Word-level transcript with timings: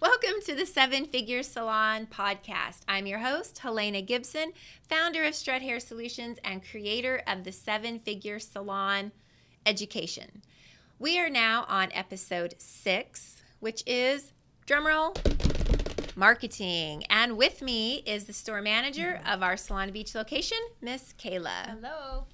Welcome 0.00 0.40
to 0.46 0.54
the 0.54 0.64
Seven 0.64 1.06
Figure 1.06 1.42
Salon 1.42 2.06
podcast. 2.06 2.82
I'm 2.86 3.08
your 3.08 3.18
host, 3.18 3.58
Helena 3.58 4.00
Gibson, 4.00 4.52
founder 4.88 5.24
of 5.24 5.34
Strut 5.34 5.60
Hair 5.60 5.80
Solutions 5.80 6.38
and 6.44 6.64
creator 6.64 7.20
of 7.26 7.42
the 7.42 7.50
Seven 7.50 7.98
Figure 7.98 8.38
Salon 8.38 9.10
Education. 9.66 10.42
We 11.00 11.18
are 11.18 11.28
now 11.28 11.66
on 11.68 11.90
episode 11.92 12.54
six, 12.58 13.42
which 13.58 13.82
is 13.88 14.32
drumroll 14.68 15.16
marketing. 16.16 17.02
And 17.10 17.36
with 17.36 17.60
me 17.60 17.96
is 18.06 18.26
the 18.26 18.32
store 18.32 18.62
manager 18.62 19.20
of 19.26 19.42
our 19.42 19.54
Solana 19.54 19.92
Beach 19.92 20.14
location, 20.14 20.58
Miss 20.80 21.12
Kayla. 21.18 21.70
Hello. 21.70 22.26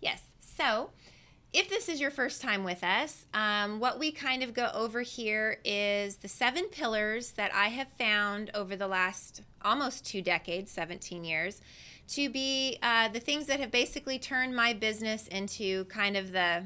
Yes. 0.00 0.22
So, 0.40 0.90
if 1.52 1.68
this 1.68 1.88
is 1.88 2.00
your 2.00 2.10
first 2.10 2.40
time 2.40 2.64
with 2.64 2.82
us, 2.82 3.26
um, 3.34 3.78
what 3.78 3.98
we 3.98 4.10
kind 4.10 4.42
of 4.42 4.54
go 4.54 4.70
over 4.74 5.02
here 5.02 5.58
is 5.64 6.16
the 6.16 6.28
seven 6.28 6.64
pillars 6.64 7.32
that 7.32 7.54
I 7.54 7.68
have 7.68 7.88
found 7.98 8.50
over 8.54 8.74
the 8.74 8.88
last 8.88 9.42
almost 9.62 10.06
two 10.06 10.22
decades, 10.22 10.70
17 10.70 11.24
years, 11.24 11.60
to 12.08 12.30
be 12.30 12.78
uh, 12.82 13.08
the 13.08 13.20
things 13.20 13.46
that 13.46 13.60
have 13.60 13.70
basically 13.70 14.18
turned 14.18 14.56
my 14.56 14.72
business 14.72 15.28
into 15.28 15.84
kind 15.86 16.16
of 16.16 16.32
the 16.32 16.64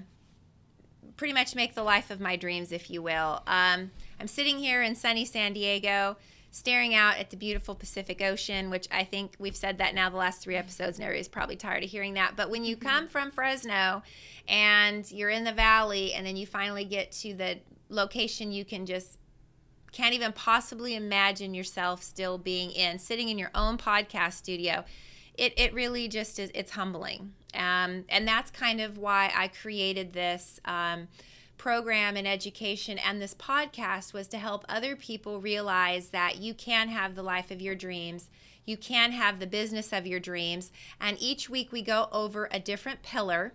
pretty 1.17 1.33
much 1.33 1.55
make 1.55 1.75
the 1.75 1.83
life 1.83 2.11
of 2.11 2.21
my 2.21 2.37
dreams, 2.37 2.71
if 2.71 2.91
you 2.91 3.03
will. 3.03 3.43
Um, 3.47 3.91
I'm 4.21 4.29
sitting 4.29 4.59
here 4.59 4.83
in 4.83 4.95
sunny 4.95 5.25
San 5.25 5.53
Diego 5.53 6.17
staring 6.51 6.95
out 6.95 7.19
at 7.19 7.31
the 7.31 7.37
beautiful 7.37 7.75
Pacific 7.75 8.23
Ocean, 8.23 8.71
which 8.71 8.89
I 8.91 9.05
think 9.05 9.35
we've 9.39 9.57
said 9.57 9.79
that 9.79 9.95
now 9.95 10.09
the 10.09 10.17
last 10.17 10.41
three 10.43 10.57
episodes, 10.57 10.97
and 10.99 11.05
everybody's 11.05 11.29
probably 11.29 11.57
tired 11.57 11.85
of 11.85 11.91
hearing 11.91 12.15
that. 12.15 12.35
But 12.37 12.51
when 12.51 12.65
you 12.65 12.77
Mm-hmm. 12.77 12.89
come 12.89 13.09
from 13.09 13.31
Fresno 13.31 14.03
and 14.49 15.11
you're 15.11 15.31
in 15.31 15.45
the 15.45 15.53
valley, 15.53 16.15
and 16.15 16.27
then 16.27 16.37
you 16.37 16.47
finally 16.47 16.85
get 16.85 17.13
to 17.13 17.35
the 17.35 17.59
location 17.89 18.53
you 18.53 18.65
can 18.65 18.87
just 18.87 19.19
can't 19.93 20.15
even 20.15 20.33
possibly 20.33 20.95
imagine 20.95 21.55
yourself 21.55 22.03
still 22.03 22.37
being 22.37 22.71
in, 22.71 22.99
sitting 22.99 23.29
in 23.29 23.39
your 23.39 23.51
own 23.55 23.79
podcast 23.79 24.35
studio. 24.35 24.85
It, 25.39 25.55
it 25.59 25.73
really 25.73 26.09
just 26.09 26.39
is, 26.39 26.51
it's 26.55 26.73
humbling. 26.73 27.33
Um, 27.55 28.05
and 28.11 28.27
that's 28.27 28.51
kind 28.51 28.81
of 28.81 28.99
why 28.99 29.33
I 29.35 29.49
created 29.49 30.13
this. 30.13 30.61
Um, 30.67 31.09
program 31.59 32.17
and 32.17 32.27
education 32.27 32.99
and 32.99 33.21
this 33.21 33.35
podcast 33.35 34.13
was 34.13 34.29
to 34.29 34.39
help 34.39 34.65
other 34.69 34.97
people 34.97 35.41
realize 35.41 36.09
that 36.09 36.39
you 36.39 36.55
can 36.55 36.89
have 36.89 37.15
the 37.15 37.23
life 37.23 37.51
of 37.51 37.61
your 37.61 37.75
dreams 37.75 38.29
you 38.65 38.77
can 38.77 39.13
have 39.13 39.39
the 39.39 39.47
business 39.47 39.93
of 39.93 40.07
your 40.07 40.21
dreams 40.21 40.73
and 41.01 41.17
each 41.21 41.49
week 41.49 41.73
we 41.73 41.83
go 41.83 42.09
over 42.13 42.49
a 42.53 42.61
different 42.61 43.03
pillar 43.03 43.53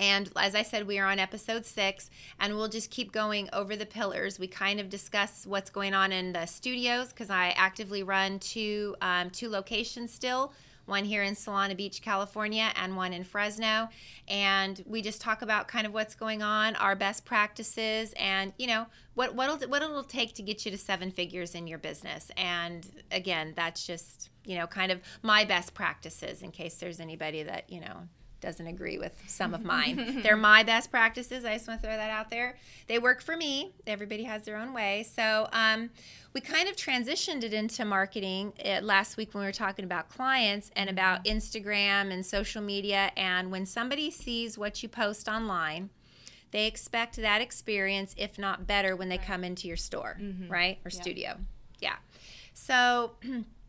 and 0.00 0.30
as 0.34 0.54
I 0.54 0.62
said, 0.62 0.86
we 0.86 0.98
are 0.98 1.06
on 1.06 1.18
episode 1.18 1.66
six, 1.66 2.08
and 2.40 2.56
we'll 2.56 2.68
just 2.68 2.90
keep 2.90 3.12
going 3.12 3.50
over 3.52 3.76
the 3.76 3.84
pillars. 3.84 4.38
We 4.38 4.46
kind 4.46 4.80
of 4.80 4.88
discuss 4.88 5.44
what's 5.46 5.68
going 5.68 5.92
on 5.92 6.10
in 6.10 6.32
the 6.32 6.46
studios 6.46 7.10
because 7.10 7.28
I 7.28 7.48
actively 7.50 8.02
run 8.02 8.38
two 8.38 8.96
um, 9.02 9.28
two 9.28 9.50
locations 9.50 10.10
still. 10.10 10.54
One 10.90 11.04
here 11.04 11.22
in 11.22 11.34
Solana 11.34 11.76
Beach, 11.76 12.02
California, 12.02 12.72
and 12.76 12.96
one 12.96 13.12
in 13.12 13.24
Fresno. 13.24 13.88
And 14.28 14.82
we 14.86 15.00
just 15.00 15.20
talk 15.20 15.40
about 15.40 15.68
kind 15.68 15.86
of 15.86 15.94
what's 15.94 16.14
going 16.14 16.42
on, 16.42 16.76
our 16.76 16.96
best 16.96 17.24
practices, 17.24 18.12
and 18.16 18.52
you 18.58 18.66
know 18.66 18.86
what 19.14 19.34
what 19.34 19.48
it'll, 19.48 19.68
what 19.70 19.82
it'll 19.82 20.02
take 20.02 20.34
to 20.34 20.42
get 20.42 20.66
you 20.66 20.72
to 20.72 20.78
seven 20.78 21.10
figures 21.10 21.54
in 21.54 21.66
your 21.66 21.78
business. 21.78 22.30
And 22.36 22.86
again, 23.10 23.54
that's 23.56 23.86
just 23.86 24.30
you 24.44 24.58
know 24.58 24.66
kind 24.66 24.90
of 24.92 25.00
my 25.22 25.44
best 25.44 25.72
practices 25.72 26.42
in 26.42 26.50
case 26.50 26.74
there's 26.74 27.00
anybody 27.00 27.44
that 27.44 27.70
you 27.70 27.80
know 27.80 28.08
doesn't 28.40 28.66
agree 28.66 28.98
with 28.98 29.12
some 29.26 29.54
of 29.54 29.64
mine. 29.64 30.20
They're 30.22 30.36
my 30.36 30.62
best 30.62 30.90
practices. 30.90 31.44
I 31.44 31.54
just 31.54 31.68
want 31.68 31.80
to 31.80 31.86
throw 31.86 31.96
that 31.96 32.10
out 32.10 32.30
there. 32.30 32.56
They 32.86 32.98
work 32.98 33.20
for 33.20 33.36
me. 33.36 33.72
Everybody 33.86 34.24
has 34.24 34.42
their 34.42 34.56
own 34.56 34.72
way. 34.72 35.06
So 35.14 35.48
um, 35.52 35.90
we 36.32 36.40
kind 36.40 36.68
of 36.68 36.76
transitioned 36.76 37.44
it 37.44 37.52
into 37.52 37.84
marketing 37.84 38.52
uh, 38.64 38.80
last 38.82 39.16
week 39.16 39.34
when 39.34 39.40
we 39.42 39.46
were 39.46 39.52
talking 39.52 39.84
about 39.84 40.08
clients 40.08 40.70
and 40.76 40.88
about 40.88 41.24
Instagram 41.24 42.12
and 42.12 42.24
social 42.24 42.62
media. 42.62 43.10
And 43.16 43.50
when 43.50 43.66
somebody 43.66 44.10
sees 44.10 44.56
what 44.56 44.82
you 44.82 44.88
post 44.88 45.28
online, 45.28 45.90
they 46.50 46.66
expect 46.66 47.16
that 47.16 47.40
experience, 47.40 48.14
if 48.18 48.38
not 48.38 48.66
better, 48.66 48.96
when 48.96 49.08
they 49.08 49.18
come 49.18 49.44
into 49.44 49.68
your 49.68 49.76
store, 49.76 50.18
right? 50.48 50.78
Or 50.84 50.90
studio. 50.90 51.36
Yeah. 51.78 51.96
So 52.54 53.12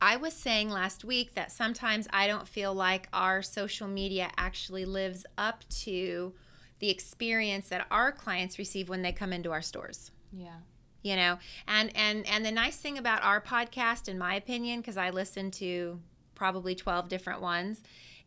I 0.00 0.16
was 0.16 0.34
saying 0.34 0.70
last 0.70 1.04
week 1.04 1.34
that 1.34 1.50
sometimes 1.50 2.06
I 2.12 2.26
don't 2.26 2.46
feel 2.46 2.74
like 2.74 3.08
our 3.12 3.42
social 3.42 3.88
media 3.88 4.30
actually 4.36 4.84
lives 4.84 5.24
up 5.38 5.64
to 5.84 6.34
the 6.78 6.90
experience 6.90 7.68
that 7.70 7.86
our 7.90 8.12
clients 8.12 8.58
receive 8.58 8.88
when 8.88 9.02
they 9.02 9.12
come 9.12 9.32
into 9.32 9.50
our 9.52 9.62
stores 9.62 10.10
Yeah. 10.32 10.56
you 11.02 11.16
know 11.16 11.38
and 11.66 11.90
and 11.96 12.26
and 12.26 12.44
the 12.44 12.52
nice 12.52 12.76
thing 12.76 12.98
about 12.98 13.22
our 13.22 13.40
podcast 13.40 14.08
in 14.08 14.18
my 14.18 14.34
opinion 14.34 14.80
because 14.80 14.98
i 14.98 15.08
listen 15.08 15.50
to 15.52 15.98
probably 16.34 16.74
12 16.74 17.08
different 17.08 17.40
ones 17.40 17.82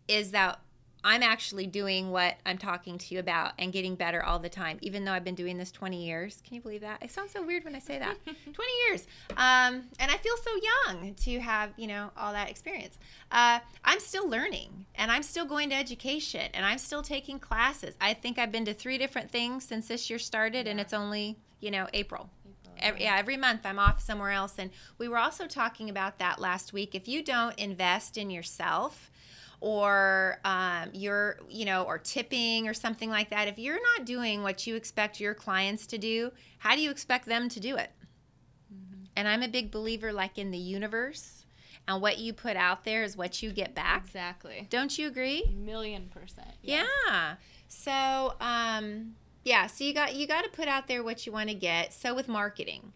is 0.07 0.31
that 0.31 0.59
i'm 1.03 1.23
actually 1.23 1.65
doing 1.67 2.11
what 2.11 2.35
i'm 2.45 2.57
talking 2.57 2.97
to 2.97 3.13
you 3.13 3.19
about 3.19 3.53
and 3.57 3.71
getting 3.71 3.95
better 3.95 4.23
all 4.23 4.39
the 4.39 4.49
time 4.49 4.77
even 4.81 5.05
though 5.05 5.11
i've 5.11 5.23
been 5.23 5.35
doing 5.35 5.57
this 5.57 5.71
20 5.71 6.05
years. 6.05 6.41
Can 6.45 6.55
you 6.55 6.61
believe 6.61 6.81
that? 6.81 7.01
It 7.01 7.11
sounds 7.11 7.31
so 7.31 7.45
weird 7.45 7.63
when 7.63 7.75
i 7.75 7.79
say 7.79 7.99
that. 7.99 8.17
20 8.25 8.71
years. 8.87 9.07
Um, 9.31 9.83
and 9.99 10.11
i 10.11 10.17
feel 10.17 10.35
so 10.37 10.51
young 10.87 11.13
to 11.15 11.39
have 11.39 11.71
you 11.77 11.87
know 11.87 12.11
all 12.17 12.33
that 12.33 12.49
experience. 12.49 12.97
Uh, 13.31 13.59
i'm 13.83 13.99
still 13.99 14.27
learning 14.27 14.85
and 14.95 15.11
i'm 15.11 15.23
still 15.23 15.45
going 15.45 15.69
to 15.69 15.75
education 15.75 16.49
and 16.53 16.65
i'm 16.65 16.77
still 16.77 17.01
taking 17.01 17.39
classes. 17.39 17.95
I 18.01 18.13
think 18.13 18.37
i've 18.37 18.51
been 18.51 18.65
to 18.65 18.73
three 18.73 18.97
different 18.97 19.31
things 19.31 19.65
since 19.65 19.87
this 19.87 20.09
year 20.09 20.19
started 20.19 20.67
and 20.67 20.79
it's 20.79 20.93
only 20.93 21.37
you 21.59 21.71
know 21.71 21.87
april. 21.93 22.29
April, 22.29 22.29
Every, 22.81 23.03
yeah, 23.03 23.17
every 23.17 23.37
month 23.37 23.61
I'm 23.65 23.79
off 23.79 24.01
somewhere 24.01 24.31
else. 24.31 24.55
And 24.57 24.71
we 24.97 25.07
were 25.07 25.17
also 25.17 25.47
talking 25.47 25.89
about 25.89 26.17
that 26.19 26.39
last 26.39 26.71
week. 26.73 26.95
If 26.95 27.07
you 27.07 27.21
don't 27.23 27.57
invest 27.59 28.17
in 28.17 28.29
yourself, 28.29 29.11
or 29.61 30.39
um, 30.45 30.89
you're, 30.93 31.37
you 31.49 31.65
know, 31.65 31.83
or 31.83 31.97
tipping 31.97 32.67
or 32.67 32.73
something 32.73 33.09
like 33.09 33.29
that, 33.29 33.47
if 33.47 33.59
you're 33.59 33.81
not 33.97 34.05
doing 34.05 34.43
what 34.43 34.65
you 34.65 34.75
expect 34.75 35.19
your 35.19 35.33
clients 35.33 35.85
to 35.87 35.97
do, 35.97 36.31
how 36.59 36.75
do 36.75 36.81
you 36.81 36.91
expect 36.91 37.25
them 37.25 37.49
to 37.49 37.59
do 37.59 37.75
it? 37.75 37.91
And 39.15 39.27
I'm 39.27 39.43
a 39.43 39.49
big 39.49 39.69
believer, 39.69 40.13
like 40.13 40.37
in 40.37 40.49
the 40.51 40.57
universe, 40.57 41.45
and 41.89 42.01
what 42.01 42.19
you 42.19 42.31
put 42.31 42.55
out 42.55 42.85
there 42.85 43.03
is 43.03 43.17
what 43.17 43.43
you 43.43 43.51
get 43.51 43.75
back. 43.75 44.05
Exactly. 44.05 44.65
Don't 44.69 44.97
you 44.97 45.07
agree? 45.07 45.43
Million 45.53 46.07
percent. 46.07 46.53
Yeah. 46.61 47.35
So, 47.67 48.35
um, 48.39 49.15
yeah. 49.43 49.67
So 49.67 49.83
you 49.83 49.93
got 49.93 50.15
you 50.15 50.25
got 50.25 50.43
to 50.43 50.49
put 50.49 50.69
out 50.69 50.87
there 50.87 51.03
what 51.03 51.25
you 51.25 51.33
want 51.33 51.49
to 51.49 51.55
get. 51.55 51.91
So 51.91 52.15
with 52.15 52.29
marketing, 52.29 52.93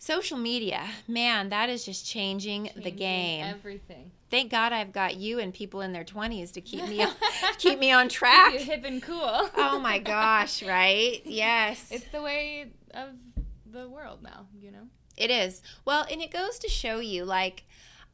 social 0.00 0.38
media, 0.38 0.82
man, 1.06 1.50
that 1.50 1.68
is 1.70 1.84
just 1.84 2.04
changing, 2.04 2.64
the 2.64 2.70
Changing 2.82 2.96
game. 2.96 3.44
Everything. 3.44 4.10
Thank 4.30 4.50
God 4.50 4.72
I've 4.72 4.92
got 4.92 5.16
you 5.16 5.38
and 5.38 5.52
people 5.52 5.82
in 5.82 5.92
their 5.92 6.04
twenties 6.04 6.52
to 6.52 6.60
keep 6.60 6.88
me 6.88 7.02
on, 7.02 7.12
keep 7.58 7.78
me 7.78 7.92
on 7.92 8.08
track. 8.08 8.54
You 8.54 8.60
hip 8.60 8.84
and 8.84 9.02
cool. 9.02 9.20
Oh 9.56 9.78
my 9.80 9.98
gosh! 10.16 10.62
Right? 10.62 11.20
Yes. 11.24 11.86
It's 11.90 12.08
the 12.08 12.22
way 12.22 12.70
of 12.94 13.10
the 13.70 13.88
world 13.88 14.22
now. 14.22 14.46
You 14.60 14.72
know. 14.72 14.88
It 15.16 15.30
is. 15.30 15.62
Well, 15.84 16.06
and 16.10 16.22
it 16.22 16.30
goes 16.30 16.58
to 16.60 16.68
show 16.68 17.00
you, 17.00 17.24
like, 17.26 17.64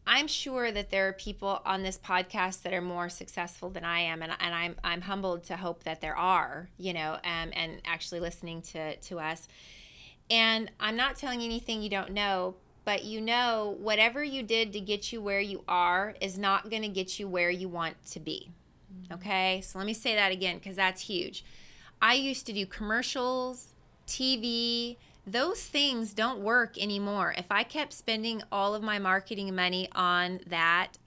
I'm 0.09 0.27
sure 0.27 0.73
that 0.73 0.91
there 0.91 1.07
are 1.09 1.13
people 1.13 1.61
on 1.65 1.83
this 1.85 1.99
podcast 1.99 2.63
that 2.63 2.73
are 2.73 2.81
more 2.81 3.09
successful 3.09 3.71
than 3.71 3.85
I 3.85 4.01
am, 4.01 4.23
and, 4.23 4.33
and 4.41 4.55
I'm 4.55 4.77
I'm 4.83 5.03
humbled 5.03 5.45
to 5.45 5.57
hope 5.57 5.85
that 5.85 6.01
there 6.01 6.17
are, 6.17 6.69
you 6.79 6.95
know, 6.95 7.13
um, 7.25 7.51
and 7.53 7.81
actually 7.85 8.21
listening 8.21 8.63
to 8.63 8.97
to 8.97 9.21
us. 9.21 9.47
And 10.31 10.71
I'm 10.81 10.97
not 10.97 11.17
telling 11.17 11.41
you 11.41 11.47
anything 11.47 11.83
you 11.83 11.91
don't 11.91 12.13
know, 12.13 12.57
but 12.85 13.05
you 13.05 13.21
know, 13.21 13.77
whatever 13.81 14.23
you 14.23 14.43
did 14.43 14.73
to 14.73 14.81
get 14.81 15.13
you 15.13 15.21
where 15.21 15.41
you 15.41 15.63
are 15.69 16.15
is 16.21 16.39
not 16.39 16.71
going 16.71 16.83
to 16.83 16.89
get 16.89 17.19
you 17.19 17.29
where 17.29 17.51
you 17.51 17.69
want 17.69 18.05
to 18.07 18.21
be. 18.21 18.51
Mm-hmm. 18.93 19.15
Okay, 19.15 19.61
so 19.61 19.79
let 19.79 19.87
me 19.87 19.95
say 19.95 20.15
that 20.15 20.33
again 20.33 20.57
because 20.57 20.77
that's 20.77 21.03
huge. 21.03 21.45
I 22.01 22.15
used 22.15 22.47
to 22.47 22.53
do 22.53 22.67
commercials, 22.67 23.69
TV, 24.07 24.97
those 25.27 25.63
things 25.63 26.13
don't 26.13 26.41
work 26.41 26.79
anymore. 26.79 27.35
If 27.37 27.47
I 27.51 27.65
kept 27.65 27.93
spending 27.93 28.43
all 28.53 28.75
of 28.75 28.83
my 28.83 28.99
marketing 28.99 29.55
money 29.55 29.89
on 29.93 30.41
that, 30.47 30.99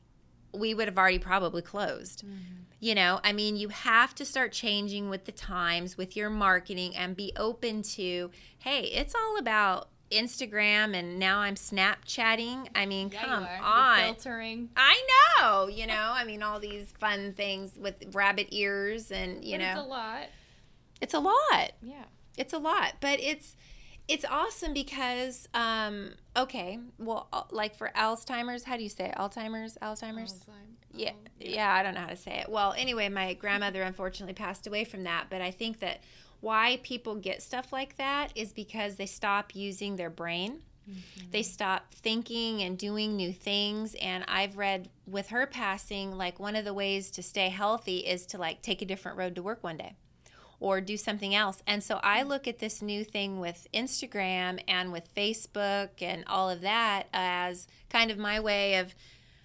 we 0.53 0.73
would 0.73 0.87
have 0.87 0.97
already 0.97 1.19
probably 1.19 1.61
closed. 1.61 2.23
Mm-hmm. 2.25 2.63
You 2.81 2.95
know, 2.95 3.19
I 3.23 3.33
mean, 3.33 3.57
you 3.57 3.67
have 3.69 4.15
to 4.15 4.25
start 4.25 4.51
changing 4.53 5.09
with 5.09 5.25
the 5.25 5.31
times, 5.33 5.97
with 5.97 6.15
your 6.15 6.29
marketing, 6.29 6.95
and 6.95 7.15
be 7.15 7.33
open 7.35 7.81
to, 7.83 8.31
hey, 8.59 8.83
it's 8.83 9.13
all 9.13 9.37
about 9.37 9.89
Instagram, 10.11 10.95
and 10.95 11.19
now 11.19 11.39
I'm 11.39 11.55
Snapchatting. 11.55 12.69
I 12.73 12.85
mean, 12.85 13.09
Yeah, 13.13 13.23
come 13.25 13.43
are. 13.43 13.55
You're 13.55 13.63
on. 13.65 13.99
filtering. 14.15 14.69
I 14.77 15.03
know, 15.41 15.67
you 15.67 15.85
know, 15.87 16.11
I 16.13 16.23
mean, 16.23 16.41
all 16.41 16.59
these 16.59 16.91
fun 16.99 17.33
things 17.33 17.73
with 17.77 17.95
rabbit 18.15 18.47
ears, 18.51 19.11
and 19.11 19.43
you 19.43 19.57
but 19.57 19.63
know, 19.63 19.69
it's 19.71 19.79
a 19.79 19.83
lot. 19.83 20.23
it's 21.01 21.13
a 21.13 21.19
lot 21.19 21.71
Yeah. 21.81 22.03
it's 22.37 22.53
a 22.53 22.57
lot 22.57 22.93
but 23.01 23.19
it's 23.19 23.55
it's 24.09 24.25
awesome 24.29 24.73
because 24.73 25.47
um 25.53 26.11
okay 26.35 26.79
well 26.97 27.27
uh, 27.31 27.43
like 27.51 27.75
for 27.77 27.91
alzheimer's 27.95 28.63
how 28.63 28.75
do 28.75 28.83
you 28.83 28.89
say 28.89 29.05
it? 29.05 29.15
alzheimer's 29.15 29.77
alzheimer's 29.81 30.33
Alzheimer's. 30.33 30.45
yeah, 30.93 31.09
Al- 31.09 31.15
yeah, 31.39 31.71
I 31.73 31.83
don't 31.83 31.93
know 31.93 32.01
how 32.01 32.07
to 32.07 32.15
say 32.17 32.39
it. 32.39 32.49
Well, 32.49 32.73
anyway, 32.77 33.07
my 33.09 33.33
grandmother 33.35 33.83
unfortunately 33.83 34.33
passed 34.33 34.65
away 34.67 34.83
from 34.83 35.03
that, 35.03 35.27
but 35.29 35.41
I 35.41 35.51
think 35.51 35.79
that 35.79 36.01
why 36.41 36.79
people 36.83 37.15
get 37.15 37.41
stuff 37.41 37.71
like 37.71 37.95
that 37.97 38.31
is 38.35 38.51
because 38.51 38.95
they 38.95 39.05
stop 39.05 39.55
using 39.55 39.95
their 39.95 40.09
brain. 40.09 40.61
They 41.29 41.43
stop 41.43 41.93
thinking 41.93 42.63
and 42.63 42.75
doing 42.75 43.15
new 43.15 43.31
things. 43.31 43.95
And 44.01 44.23
I've 44.27 44.57
read 44.57 44.89
with 45.05 45.27
her 45.27 45.45
passing, 45.45 46.17
like 46.17 46.39
one 46.39 46.55
of 46.55 46.65
the 46.65 46.73
ways 46.73 47.11
to 47.11 47.21
stay 47.21 47.49
healthy 47.49 47.97
is 47.99 48.25
to 48.27 48.39
like 48.39 48.63
take 48.63 48.81
a 48.81 48.85
different 48.85 49.17
road 49.17 49.35
to 49.35 49.43
work 49.43 49.63
one 49.63 49.77
day 49.77 49.93
or 50.59 50.81
do 50.81 50.97
something 50.97 51.33
else. 51.33 51.63
And 51.65 51.81
so 51.83 51.99
I 52.03 52.23
look 52.23 52.47
at 52.47 52.59
this 52.59 52.81
new 52.81 53.03
thing 53.03 53.39
with 53.39 53.67
Instagram 53.73 54.61
and 54.67 54.91
with 54.91 55.13
Facebook 55.15 55.89
and 56.01 56.23
all 56.27 56.49
of 56.49 56.61
that 56.61 57.07
as 57.13 57.67
kind 57.89 58.11
of 58.11 58.17
my 58.17 58.39
way 58.39 58.75
of 58.75 58.93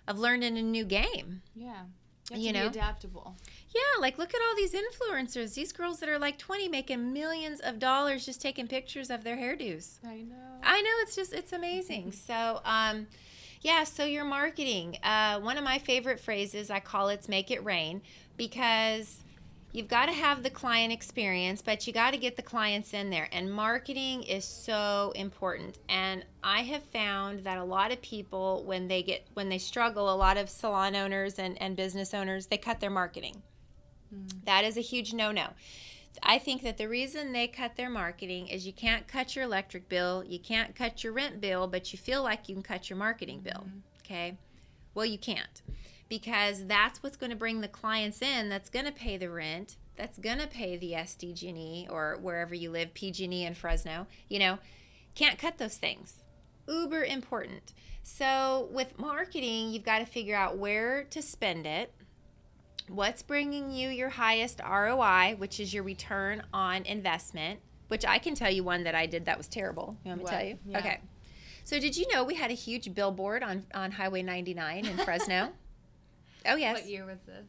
of 0.06 0.18
learning 0.18 0.58
a 0.58 0.62
new 0.62 0.84
game. 0.84 1.40
Yeah. 1.54 1.84
You, 2.30 2.38
You 2.38 2.52
to 2.52 2.58
know? 2.58 2.70
be 2.70 2.78
adaptable. 2.78 3.36
Yeah, 3.74 4.00
like 4.00 4.18
look 4.18 4.34
at 4.34 4.40
all 4.48 4.54
these 4.56 4.72
influencers. 4.74 5.54
These 5.54 5.72
girls 5.72 5.98
that 6.00 6.08
are 6.08 6.18
like 6.18 6.38
20 6.38 6.68
making 6.68 7.12
millions 7.12 7.60
of 7.60 7.78
dollars 7.78 8.24
just 8.26 8.40
taking 8.40 8.66
pictures 8.68 9.10
of 9.10 9.24
their 9.24 9.36
hairdos. 9.36 9.98
I 10.06 10.16
know. 10.22 10.34
I 10.62 10.80
know 10.80 10.90
it's 11.02 11.16
just 11.16 11.32
it's 11.32 11.52
amazing. 11.52 12.12
So, 12.12 12.60
um, 12.64 13.06
yeah. 13.62 13.84
So 13.84 14.04
your 14.04 14.24
marketing. 14.24 14.98
Uh, 15.02 15.40
one 15.40 15.56
of 15.58 15.64
my 15.64 15.78
favorite 15.78 16.20
phrases 16.20 16.70
I 16.70 16.80
call 16.80 17.08
it's 17.08 17.28
"make 17.28 17.50
it 17.50 17.64
rain" 17.64 18.02
because 18.36 19.20
you've 19.74 19.88
got 19.88 20.06
to 20.06 20.12
have 20.12 20.44
the 20.44 20.50
client 20.50 20.92
experience, 20.92 21.60
but 21.60 21.86
you 21.86 21.92
got 21.92 22.12
to 22.12 22.16
get 22.16 22.36
the 22.36 22.42
clients 22.42 22.94
in 22.94 23.10
there. 23.10 23.28
And 23.32 23.52
marketing 23.52 24.22
is 24.22 24.44
so 24.44 25.12
important. 25.16 25.78
And 25.88 26.24
I 26.44 26.60
have 26.60 26.84
found 26.84 27.40
that 27.40 27.58
a 27.58 27.64
lot 27.64 27.92
of 27.92 28.00
people, 28.00 28.62
when 28.64 28.86
they 28.86 29.02
get 29.02 29.26
when 29.34 29.48
they 29.48 29.58
struggle, 29.58 30.10
a 30.10 30.14
lot 30.14 30.38
of 30.38 30.48
salon 30.48 30.94
owners 30.94 31.38
and, 31.38 31.60
and 31.60 31.76
business 31.76 32.14
owners, 32.14 32.46
they 32.46 32.56
cut 32.56 32.80
their 32.80 32.88
marketing. 32.88 33.42
Mm. 34.14 34.44
That 34.44 34.64
is 34.64 34.78
a 34.78 34.80
huge 34.80 35.12
no 35.12 35.32
no. 35.32 35.48
I 36.22 36.38
think 36.38 36.62
that 36.62 36.78
the 36.78 36.88
reason 36.88 37.32
they 37.32 37.48
cut 37.48 37.74
their 37.74 37.90
marketing 37.90 38.46
is 38.46 38.64
you 38.64 38.72
can't 38.72 39.08
cut 39.08 39.34
your 39.34 39.44
electric 39.44 39.88
bill, 39.88 40.22
you 40.24 40.38
can't 40.38 40.76
cut 40.76 41.02
your 41.02 41.12
rent 41.12 41.40
bill, 41.40 41.66
but 41.66 41.92
you 41.92 41.98
feel 41.98 42.22
like 42.22 42.48
you 42.48 42.54
can 42.54 42.62
cut 42.62 42.88
your 42.88 42.96
marketing 42.96 43.40
bill. 43.40 43.64
Mm-hmm. 43.66 43.78
Okay? 44.04 44.38
Well, 44.94 45.06
you 45.06 45.18
can't 45.18 45.62
because 46.18 46.64
that's 46.66 47.02
what's 47.02 47.16
going 47.16 47.30
to 47.30 47.36
bring 47.36 47.60
the 47.60 47.66
clients 47.66 48.22
in 48.22 48.48
that's 48.48 48.70
going 48.70 48.84
to 48.84 48.92
pay 48.92 49.16
the 49.16 49.28
rent, 49.28 49.76
that's 49.96 50.16
going 50.16 50.38
to 50.38 50.46
pay 50.46 50.76
the 50.76 50.92
SDG&E 50.92 51.88
or 51.90 52.18
wherever 52.20 52.54
you 52.54 52.70
live, 52.70 52.94
PG&E 52.94 53.44
in 53.44 53.54
Fresno, 53.54 54.06
you 54.28 54.38
know. 54.38 54.58
Can't 55.16 55.38
cut 55.38 55.58
those 55.58 55.76
things. 55.76 56.20
Uber 56.68 57.02
important. 57.02 57.72
So, 58.04 58.68
with 58.70 58.96
marketing, 58.96 59.70
you've 59.70 59.84
got 59.84 60.00
to 60.00 60.06
figure 60.06 60.36
out 60.36 60.56
where 60.56 61.04
to 61.10 61.20
spend 61.20 61.66
it 61.66 61.92
what's 62.88 63.22
bringing 63.22 63.70
you 63.70 63.88
your 63.88 64.10
highest 64.10 64.60
ROI, 64.60 65.34
which 65.38 65.58
is 65.58 65.72
your 65.72 65.82
return 65.82 66.42
on 66.52 66.84
investment, 66.84 67.60
which 67.88 68.04
I 68.04 68.18
can 68.18 68.34
tell 68.34 68.50
you 68.50 68.62
one 68.62 68.84
that 68.84 68.94
I 68.94 69.06
did 69.06 69.24
that 69.26 69.38
was 69.38 69.48
terrible. 69.48 69.96
You 70.04 70.10
want 70.10 70.20
me 70.20 70.24
to 70.26 70.30
tell 70.30 70.44
you? 70.44 70.58
Yeah. 70.66 70.78
Okay. 70.78 71.00
So 71.64 71.80
did 71.80 71.96
you 71.96 72.06
know 72.12 72.24
we 72.24 72.34
had 72.34 72.50
a 72.50 72.54
huge 72.54 72.94
billboard 72.94 73.42
on, 73.42 73.64
on 73.74 73.90
Highway 73.90 74.22
99 74.22 74.86
in 74.86 74.96
Fresno? 74.98 75.50
oh, 76.46 76.56
yes. 76.56 76.74
What 76.74 76.86
year 76.88 77.04
was 77.06 77.18
this? 77.26 77.46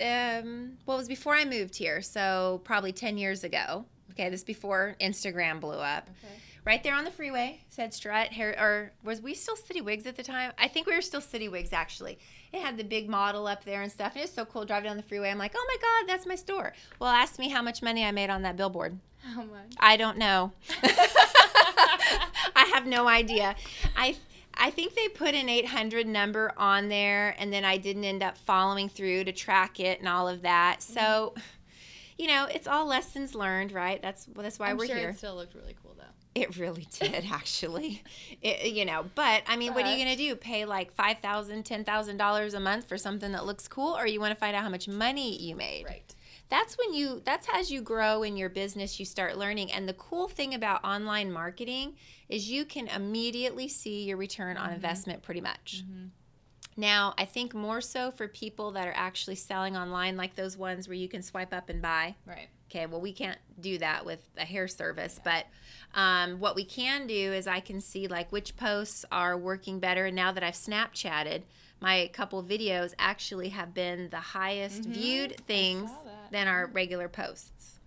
Um, 0.00 0.78
well, 0.86 0.96
it 0.96 1.00
was 1.00 1.08
before 1.08 1.34
I 1.34 1.44
moved 1.44 1.76
here, 1.76 2.00
so 2.02 2.60
probably 2.64 2.92
10 2.92 3.18
years 3.18 3.44
ago. 3.44 3.84
Okay, 4.12 4.28
this 4.28 4.44
before 4.44 4.96
Instagram 5.00 5.60
blew 5.60 5.76
up. 5.76 6.08
Okay. 6.24 6.34
Right 6.64 6.82
there 6.84 6.94
on 6.94 7.04
the 7.04 7.10
freeway 7.10 7.60
said 7.70 7.92
Strut 7.92 8.28
hair, 8.28 8.54
or 8.58 8.92
was 9.02 9.20
we 9.20 9.34
still 9.34 9.56
City 9.56 9.80
Wigs 9.80 10.06
at 10.06 10.14
the 10.14 10.22
time? 10.22 10.52
I 10.58 10.68
think 10.68 10.86
we 10.86 10.94
were 10.94 11.02
still 11.02 11.20
City 11.20 11.48
Wigs 11.48 11.72
actually. 11.72 12.18
It 12.52 12.60
had 12.60 12.76
the 12.76 12.84
big 12.84 13.08
model 13.08 13.48
up 13.48 13.64
there 13.64 13.82
and 13.82 13.90
stuff. 13.90 14.12
And 14.12 14.18
it 14.18 14.24
was 14.24 14.32
so 14.32 14.44
cool 14.44 14.64
driving 14.64 14.88
down 14.88 14.96
the 14.96 15.02
freeway. 15.02 15.30
I'm 15.30 15.38
like, 15.38 15.54
oh 15.56 15.66
my 15.66 15.76
God, 15.80 16.08
that's 16.08 16.24
my 16.26 16.36
store. 16.36 16.72
Well, 17.00 17.10
ask 17.10 17.38
me 17.40 17.48
how 17.48 17.62
much 17.62 17.82
money 17.82 18.04
I 18.04 18.12
made 18.12 18.30
on 18.30 18.42
that 18.42 18.56
billboard. 18.56 18.96
How 19.22 19.42
much? 19.42 19.72
I 19.78 19.96
don't 19.96 20.18
know. 20.18 20.52
I 22.54 22.70
have 22.74 22.86
no 22.86 23.08
idea. 23.08 23.56
I 23.96 24.16
I 24.54 24.70
think 24.70 24.94
they 24.94 25.08
put 25.08 25.34
an 25.34 25.48
800 25.48 26.06
number 26.06 26.52
on 26.56 26.88
there, 26.88 27.34
and 27.38 27.52
then 27.52 27.64
I 27.64 27.76
didn't 27.76 28.04
end 28.04 28.22
up 28.22 28.36
following 28.36 28.88
through 28.88 29.24
to 29.24 29.32
track 29.32 29.80
it 29.80 29.98
and 29.98 30.08
all 30.08 30.28
of 30.28 30.42
that. 30.42 30.80
Mm-hmm. 30.80 30.94
So, 30.94 31.34
you 32.18 32.26
know, 32.28 32.46
it's 32.46 32.66
all 32.66 32.86
lessons 32.86 33.34
learned, 33.34 33.72
right? 33.72 34.00
That's 34.00 34.28
well, 34.34 34.42
that's 34.42 34.58
why 34.58 34.70
I'm 34.70 34.76
we're 34.76 34.86
sure 34.86 34.96
here. 34.96 35.10
it 35.10 35.18
still 35.18 35.34
looked 35.34 35.54
really 35.54 35.76
cool 35.82 35.94
though. 35.96 36.04
It 36.34 36.56
really 36.56 36.86
did, 36.98 37.26
actually. 37.30 38.02
It, 38.40 38.72
you 38.72 38.84
know, 38.84 39.04
but 39.14 39.42
I 39.46 39.56
mean, 39.56 39.74
what 39.74 39.84
are 39.84 39.90
you 39.90 40.02
going 40.02 40.16
to 40.16 40.22
do? 40.22 40.34
Pay 40.36 40.64
like 40.64 40.92
five 40.92 41.18
thousand, 41.18 41.64
ten 41.64 41.84
thousand 41.84 42.16
dollars 42.16 42.54
a 42.54 42.60
month 42.60 42.88
for 42.88 42.98
something 42.98 43.32
that 43.32 43.46
looks 43.46 43.68
cool, 43.68 43.96
or 43.96 44.06
you 44.06 44.20
want 44.20 44.32
to 44.32 44.38
find 44.38 44.56
out 44.56 44.62
how 44.62 44.70
much 44.70 44.88
money 44.88 45.36
you 45.36 45.56
made? 45.56 45.84
Right. 45.84 46.14
That's 46.48 46.76
when 46.76 46.94
you. 46.94 47.22
That's 47.24 47.46
as 47.54 47.70
you 47.70 47.80
grow 47.80 48.22
in 48.22 48.36
your 48.36 48.48
business, 48.48 49.00
you 49.00 49.06
start 49.06 49.38
learning. 49.38 49.72
And 49.72 49.88
the 49.88 49.94
cool 49.94 50.28
thing 50.28 50.54
about 50.54 50.84
online 50.84 51.32
marketing 51.32 51.94
is 52.28 52.50
you 52.50 52.64
can 52.64 52.88
immediately 52.88 53.68
see 53.68 54.04
your 54.04 54.16
return 54.16 54.56
on 54.56 54.72
investment, 54.72 55.22
pretty 55.22 55.40
much. 55.40 55.82
Now, 56.76 57.14
I 57.18 57.24
think 57.24 57.54
more 57.54 57.80
so 57.80 58.10
for 58.10 58.28
people 58.28 58.72
that 58.72 58.88
are 58.88 58.94
actually 58.94 59.36
selling 59.36 59.76
online, 59.76 60.16
like 60.16 60.34
those 60.34 60.56
ones 60.56 60.88
where 60.88 60.96
you 60.96 61.08
can 61.08 61.22
swipe 61.22 61.52
up 61.52 61.68
and 61.68 61.82
buy. 61.82 62.14
Right. 62.26 62.48
Okay, 62.70 62.86
well, 62.86 63.00
we 63.00 63.12
can't 63.12 63.38
do 63.60 63.76
that 63.78 64.06
with 64.06 64.26
a 64.38 64.46
hair 64.46 64.66
service, 64.66 65.20
but 65.22 65.44
um, 65.94 66.40
what 66.40 66.56
we 66.56 66.64
can 66.64 67.06
do 67.06 67.32
is 67.32 67.46
I 67.46 67.60
can 67.60 67.82
see 67.82 68.08
like 68.08 68.32
which 68.32 68.56
posts 68.56 69.04
are 69.12 69.36
working 69.36 69.78
better. 69.78 70.06
And 70.06 70.16
now 70.16 70.32
that 70.32 70.42
I've 70.42 70.54
Snapchatted, 70.54 71.42
my 71.82 72.08
couple 72.12 72.42
videos 72.44 72.94
actually 72.98 73.48
have 73.48 73.74
been 73.74 74.08
the 74.10 74.16
highest 74.20 74.84
viewed 74.84 75.36
things 75.46 75.90
than 76.30 76.46
our 76.46 76.68
regular 76.68 77.08
posts. 77.08 77.80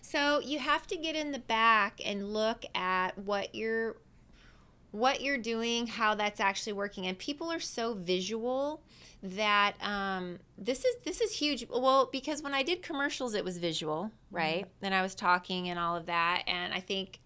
So 0.00 0.40
you 0.40 0.58
have 0.58 0.86
to 0.88 0.96
get 0.96 1.14
in 1.14 1.30
the 1.30 1.38
back 1.38 2.00
and 2.04 2.32
look 2.32 2.64
at 2.74 3.16
what 3.16 3.54
you're 3.54 3.96
what 4.90 5.20
you're 5.20 5.38
doing, 5.38 5.86
how 5.86 6.14
that's 6.14 6.40
actually 6.40 6.72
working. 6.72 7.06
And 7.06 7.16
people 7.18 7.52
are 7.52 7.60
so 7.60 7.92
visual 7.94 8.80
that 9.22 9.74
um, 9.82 10.38
this 10.56 10.84
is 10.84 10.96
this 11.04 11.20
is 11.20 11.32
huge. 11.32 11.66
Well, 11.70 12.08
because 12.10 12.42
when 12.42 12.54
I 12.54 12.64
did 12.64 12.82
commercials, 12.82 13.34
it 13.34 13.44
was 13.44 13.58
visual, 13.58 14.10
right? 14.32 14.66
And 14.82 14.94
I 14.94 15.02
was 15.02 15.14
talking 15.14 15.68
and 15.68 15.78
all 15.78 15.94
of 15.94 16.06
that. 16.06 16.42
And 16.48 16.74
I 16.74 16.80
think 16.80 17.20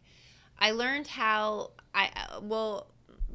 I 0.58 0.72
learned 0.72 1.06
how 1.06 1.70
I 1.94 2.10
uh, 2.14 2.40
well. 2.42 2.88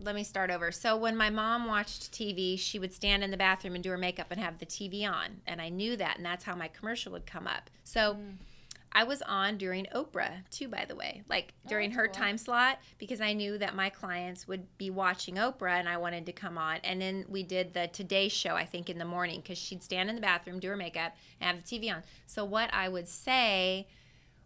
Let 0.03 0.15
me 0.15 0.23
start 0.23 0.51
over. 0.51 0.71
So 0.71 0.95
when 0.95 1.17
my 1.17 1.29
mom 1.29 1.65
watched 1.65 2.11
TV, 2.11 2.57
she 2.57 2.79
would 2.79 2.93
stand 2.93 3.23
in 3.23 3.31
the 3.31 3.37
bathroom 3.37 3.75
and 3.75 3.83
do 3.83 3.89
her 3.89 3.97
makeup 3.97 4.27
and 4.29 4.39
have 4.39 4.59
the 4.59 4.65
TV 4.65 5.09
on, 5.09 5.41
and 5.47 5.61
I 5.61 5.69
knew 5.69 5.97
that, 5.97 6.17
and 6.17 6.25
that's 6.25 6.43
how 6.43 6.55
my 6.55 6.67
commercial 6.67 7.11
would 7.13 7.25
come 7.25 7.47
up. 7.47 7.69
So. 7.83 8.17
I 8.89 9.03
was 9.03 9.21
on 9.23 9.57
during 9.57 9.85
Oprah 9.93 10.49
too, 10.49 10.69
by 10.69 10.85
the 10.85 10.95
way, 10.95 11.21
like 11.29 11.53
oh, 11.65 11.69
during 11.69 11.89
that's 11.89 11.99
her 11.99 12.07
cool. 12.07 12.15
time 12.15 12.37
slot, 12.37 12.79
because 12.97 13.21
I 13.21 13.33
knew 13.33 13.57
that 13.57 13.75
my 13.75 13.89
clients 13.89 14.47
would 14.47 14.65
be 14.77 14.89
watching 14.89 15.35
Oprah 15.35 15.77
and 15.77 15.89
I 15.89 15.97
wanted 15.97 16.25
to 16.25 16.31
come 16.31 16.57
on. 16.57 16.77
And 16.83 16.99
then 16.99 17.25
we 17.27 17.43
did 17.43 17.73
the 17.73 17.89
Today 17.89 18.27
Show, 18.27 18.55
I 18.55 18.65
think, 18.65 18.89
in 18.89 18.97
the 18.97 19.05
morning, 19.05 19.41
because 19.41 19.57
she'd 19.57 19.83
stand 19.83 20.09
in 20.09 20.15
the 20.15 20.21
bathroom, 20.21 20.59
do 20.59 20.69
her 20.69 20.77
makeup, 20.77 21.15
and 21.39 21.55
have 21.55 21.63
the 21.63 21.79
TV 21.79 21.93
on. 21.93 22.01
So 22.25 22.43
what 22.43 22.73
I 22.73 22.89
would 22.89 23.07
say 23.07 23.87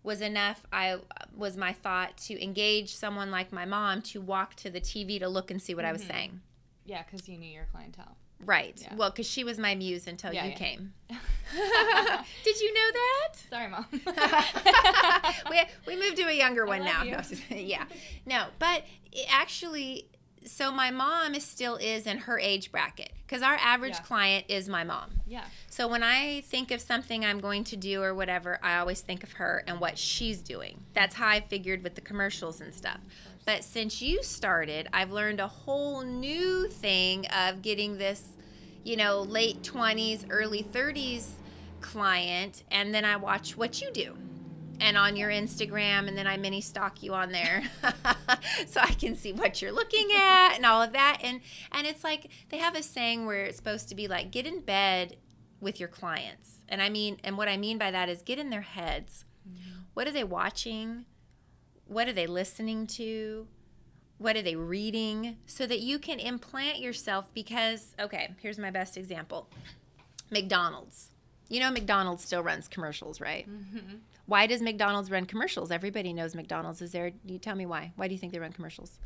was 0.03 0.22
enough. 0.22 0.65
I 0.72 0.98
was 1.36 1.58
my 1.58 1.74
thought 1.74 2.17
to 2.17 2.43
engage 2.43 2.96
someone 2.96 3.31
like 3.31 3.51
my 3.51 3.65
mom 3.65 4.01
to 4.03 4.22
walk 4.22 4.55
to 4.55 4.70
the 4.70 4.81
TV 4.81 5.20
to 5.20 5.27
look 5.27 5.51
and 5.51 5.62
see 5.62 5.75
what 5.75 5.86
I 5.86 5.91
was 5.91 6.01
mm-hmm. 6.01 6.12
saying. 6.12 6.41
Yeah, 6.86 7.03
because 7.03 7.27
you 7.27 7.38
knew 7.38 7.50
your 7.50 7.67
clientele. 7.72 8.17
Right. 8.43 8.79
Yeah. 8.81 8.96
Well, 8.96 9.12
because 9.12 9.27
she 9.27 9.43
was 9.43 9.58
my 9.58 9.75
muse 9.75 10.08
until 10.08 10.34
Yeah, 10.34 10.46
you 10.46 10.51
yeah. 10.51 10.58
came. 10.58 10.93
Did 12.43 12.60
you 12.60 12.74
know 12.74 12.91
that? 12.93 13.36
Sorry, 13.50 13.67
mom. 13.67 13.86
we, 15.51 15.62
we 15.86 15.96
moved 16.00 16.17
to 16.17 16.24
a 16.24 16.34
younger 16.34 16.65
one 16.65 16.84
now. 16.84 17.03
No, 17.03 17.22
yeah. 17.50 17.84
No, 18.25 18.46
but 18.58 18.86
it 19.12 19.27
actually, 19.29 20.08
so 20.45 20.71
my 20.71 20.91
mom 20.91 21.36
is 21.36 21.43
still 21.45 21.75
is 21.75 22.07
in 22.07 22.17
her 22.19 22.39
age 22.39 22.71
bracket 22.71 23.12
because 23.25 23.41
our 23.43 23.55
average 23.55 23.93
Yeah. 23.93 24.01
client 24.01 24.45
is 24.50 24.67
my 24.67 24.83
mom. 24.83 25.12
yeah. 25.27 25.43
So 25.69 25.88
when 25.88 26.03
I 26.03 26.41
think 26.41 26.71
of 26.71 26.81
something 26.81 27.24
I'm 27.24 27.39
going 27.39 27.63
to 27.65 27.77
do 27.77 28.01
or 28.03 28.13
whatever, 28.13 28.60
I 28.62 28.77
always 28.77 29.01
think 29.01 29.24
of 29.24 29.33
her 29.33 29.63
and 29.67 29.79
what 29.79 29.98
she's 29.98 30.39
doing. 30.41 30.83
That's 30.93 31.15
how 31.15 31.27
I 31.27 31.39
figured 31.41 31.83
with 31.83 31.95
the 31.95 32.01
commercials 32.01 32.60
and 32.62 32.74
stuff. 32.74 33.00
But 33.45 33.63
since 33.63 34.01
you 34.01 34.21
started, 34.24 34.88
I've 34.93 35.12
learned 35.12 35.39
a 35.39 35.48
whole 35.48 36.01
new 36.01 36.67
thing 36.67 37.25
of 37.27 37.62
getting 37.62 37.98
this, 37.98 38.24
you 38.83 38.98
know, 38.98 39.21
late 39.21 39.62
20s, 39.63 40.25
early 40.29 40.63
30s 40.63 41.31
client, 41.79 42.63
and 42.71 42.93
then 42.93 43.05
I 43.05 43.15
watch 43.15 43.57
what 43.57 43.81
you 43.81 43.91
do. 43.91 44.15
And 44.81 44.97
on 44.97 45.15
your 45.15 45.29
Instagram, 45.29 46.07
and 46.07 46.17
then 46.17 46.25
I 46.25 46.38
mini 46.38 46.59
stalk 46.59 47.03
you 47.03 47.13
on 47.13 47.31
there, 47.31 47.63
so 48.67 48.81
I 48.81 48.93
can 48.93 49.15
see 49.15 49.31
what 49.31 49.61
you're 49.61 49.71
looking 49.71 50.09
at 50.15 50.55
and 50.55 50.65
all 50.65 50.81
of 50.81 50.91
that. 50.93 51.19
And 51.23 51.41
and 51.71 51.85
it's 51.85 52.03
like 52.03 52.29
they 52.50 52.57
have 52.57 52.75
a 52.75 52.81
saying 52.81 53.25
where 53.25 53.43
it's 53.43 53.57
supposed 53.57 53.89
to 53.89 53.95
be 53.95 54.07
like 54.07 54.31
get 54.31 54.47
in 54.47 54.61
bed 54.61 55.17
with 55.59 55.79
your 55.79 55.88
clients. 55.88 56.61
And 56.67 56.81
I 56.81 56.89
mean, 56.89 57.19
and 57.23 57.38
what 57.38 57.47
I 57.47 57.57
mean 57.57 57.77
by 57.77 57.91
that 57.91 58.09
is 58.09 58.21
get 58.23 58.39
in 58.39 58.50
their 58.50 58.61
heads. 58.61 59.23
What 59.93 60.07
are 60.07 60.11
they 60.11 60.23
watching? 60.23 61.05
What 61.85 62.07
are 62.07 62.13
they 62.13 62.27
listening 62.27 62.88
to? 62.88 63.47
What 64.17 64.38
are 64.38 64.41
they 64.41 64.55
reading? 64.55 65.38
So 65.45 65.65
that 65.67 65.79
you 65.79 66.00
can 66.00 66.19
implant 66.19 66.79
yourself 66.79 67.33
because, 67.33 67.93
okay, 68.00 68.31
here's 68.41 68.57
my 68.57 68.71
best 68.71 68.97
example 68.97 69.50
McDonald's. 70.29 71.11
You 71.50 71.59
know, 71.59 71.71
McDonald's 71.71 72.23
still 72.23 72.41
runs 72.41 72.69
commercials, 72.69 73.19
right? 73.19 73.50
Mm-hmm. 73.50 73.97
Why 74.25 74.48
does 74.48 74.62
McDonald's 74.62 75.12
run 75.12 75.25
commercials? 75.25 75.72
Everybody 75.72 76.13
knows 76.13 76.36
McDonald's 76.36 76.82
is 76.82 76.92
there. 76.92 77.12
You 77.25 77.38
tell 77.38 77.56
me 77.56 77.66
why. 77.66 77.92
Why 77.96 78.08
do 78.08 78.13
you 78.13 78.20
think 78.20 78.34
they 78.34 78.40
run 78.40 78.54
commercials? 78.54 79.00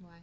Why? 0.00 0.18